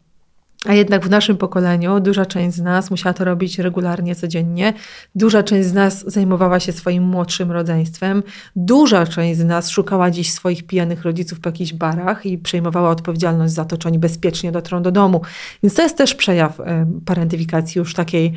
[0.65, 4.73] A jednak w naszym pokoleniu duża część z nas musiała to robić regularnie, codziennie.
[5.15, 8.23] Duża część z nas zajmowała się swoim młodszym rodzeństwem.
[8.55, 13.53] Duża część z nas szukała dziś swoich pijanych rodziców po jakichś barach i przejmowała odpowiedzialność
[13.53, 15.21] za to, czy oni bezpiecznie dotrą do domu.
[15.63, 16.57] Więc to jest też przejaw
[17.05, 18.33] parentyfikacji już takiej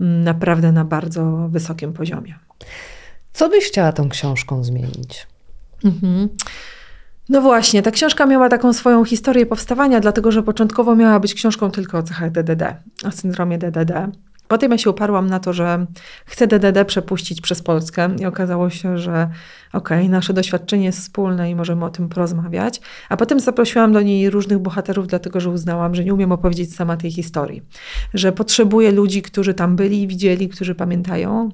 [0.00, 2.34] mm, naprawdę na bardzo wysokim poziomie.
[3.32, 5.26] Co byś chciała tą książką zmienić?
[5.84, 6.28] Mhm.
[7.28, 11.70] No właśnie, ta książka miała taką swoją historię powstawania, dlatego że początkowo miała być książką
[11.70, 14.10] tylko o cechach DDD, o syndromie DDD.
[14.48, 15.86] Potem ja się uparłam na to, że
[16.26, 19.28] chcę DDD przepuścić przez Polskę i okazało się, że
[19.72, 22.80] okej, okay, nasze doświadczenie jest wspólne i możemy o tym porozmawiać.
[23.08, 26.96] A potem zaprosiłam do niej różnych bohaterów, dlatego że uznałam, że nie umiem opowiedzieć sama
[26.96, 27.62] tej historii.
[28.14, 31.50] Że potrzebuję ludzi, którzy tam byli widzieli, którzy pamiętają,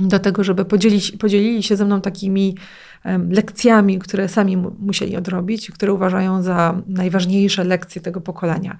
[0.00, 2.56] do tego, żeby podzielić, podzielili się ze mną takimi
[3.30, 8.78] lekcjami, które sami musieli odrobić, które uważają za najważniejsze lekcje tego pokolenia.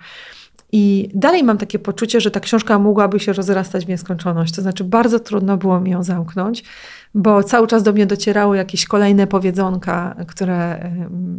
[0.73, 4.55] I dalej mam takie poczucie, że ta książka mogłaby się rozrastać w nieskończoność.
[4.55, 6.64] To znaczy, bardzo trudno było mi ją zamknąć,
[7.14, 10.90] bo cały czas do mnie docierały jakieś kolejne powiedzonka, które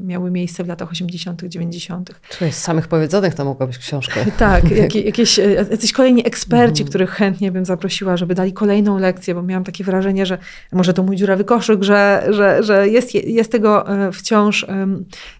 [0.06, 2.12] miały miejsce w latach 80., 90.
[2.30, 4.20] Czyli z samych powiedzonych to mogła być książka.
[4.38, 6.90] tak, jak, jakieś, e, jacyś kolejni eksperci, mm.
[6.90, 10.38] których chętnie bym zaprosiła, żeby dali kolejną lekcję, bo miałam takie wrażenie, że
[10.72, 14.66] może to mój dziurawy koszyk, że, że, że jest, jest tego e, wciąż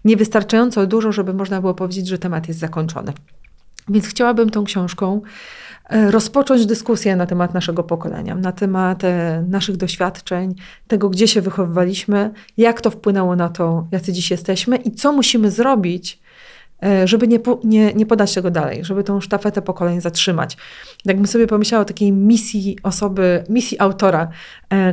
[0.04, 3.12] niewystarczająco dużo, żeby można było powiedzieć, że temat jest zakończony.
[3.88, 5.20] Więc chciałabym tą książką
[5.90, 10.54] rozpocząć dyskusję na temat naszego pokolenia, na temat e, naszych doświadczeń,
[10.88, 15.50] tego, gdzie się wychowywaliśmy, jak to wpłynęło na to, jacy dziś jesteśmy i co musimy
[15.50, 16.20] zrobić,
[16.82, 20.56] e, żeby nie, nie, nie podać tego dalej, żeby tą sztafetę pokoleń zatrzymać.
[21.04, 24.28] Jakbym sobie pomyślała o takiej misji osoby, misji autora,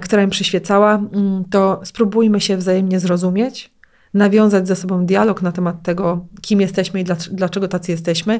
[0.01, 3.71] która im przyświecała, mm, to spróbujmy się wzajemnie zrozumieć,
[4.13, 8.39] nawiązać ze sobą dialog na temat tego, kim jesteśmy i dlaczego tacy jesteśmy.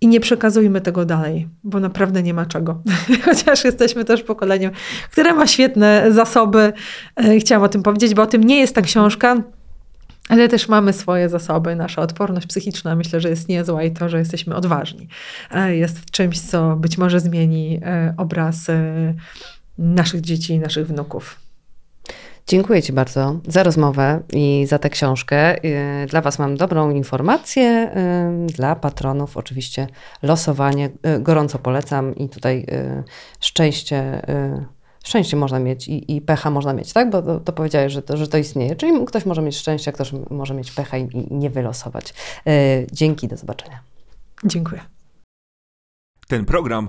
[0.00, 2.82] I nie przekazujmy tego dalej, bo naprawdę nie ma czego.
[3.24, 4.70] Chociaż jesteśmy też pokoleniem,
[5.10, 6.72] które ma świetne zasoby.
[7.16, 9.42] E, chciałam o tym powiedzieć, bo o tym nie jest ta książka,
[10.28, 11.76] ale też mamy swoje zasoby.
[11.76, 15.08] Nasza odporność psychiczna myślę, że jest niezła i to, że jesteśmy odważni,
[15.50, 18.66] e, jest czymś, co być może zmieni e, obraz
[19.78, 21.47] naszych dzieci i naszych wnuków.
[22.48, 25.64] Dziękuję Ci bardzo za rozmowę i za tę książkę.
[25.64, 27.92] Y, dla Was mam dobrą informację.
[28.46, 29.86] Y, dla patronów oczywiście
[30.22, 32.66] losowanie y, gorąco polecam i tutaj
[33.40, 34.22] szczęście
[35.04, 37.10] szczęście można mieć i, i pecha można mieć, tak?
[37.10, 38.76] Bo to, to powiedziałeś, że to, że to istnieje.
[38.76, 42.14] Czyli ktoś może mieć szczęście, a ktoś może mieć pecha i, i nie wylosować.
[42.92, 43.80] Dzięki, do zobaczenia.
[44.44, 44.80] Dziękuję.
[46.28, 46.88] Ten program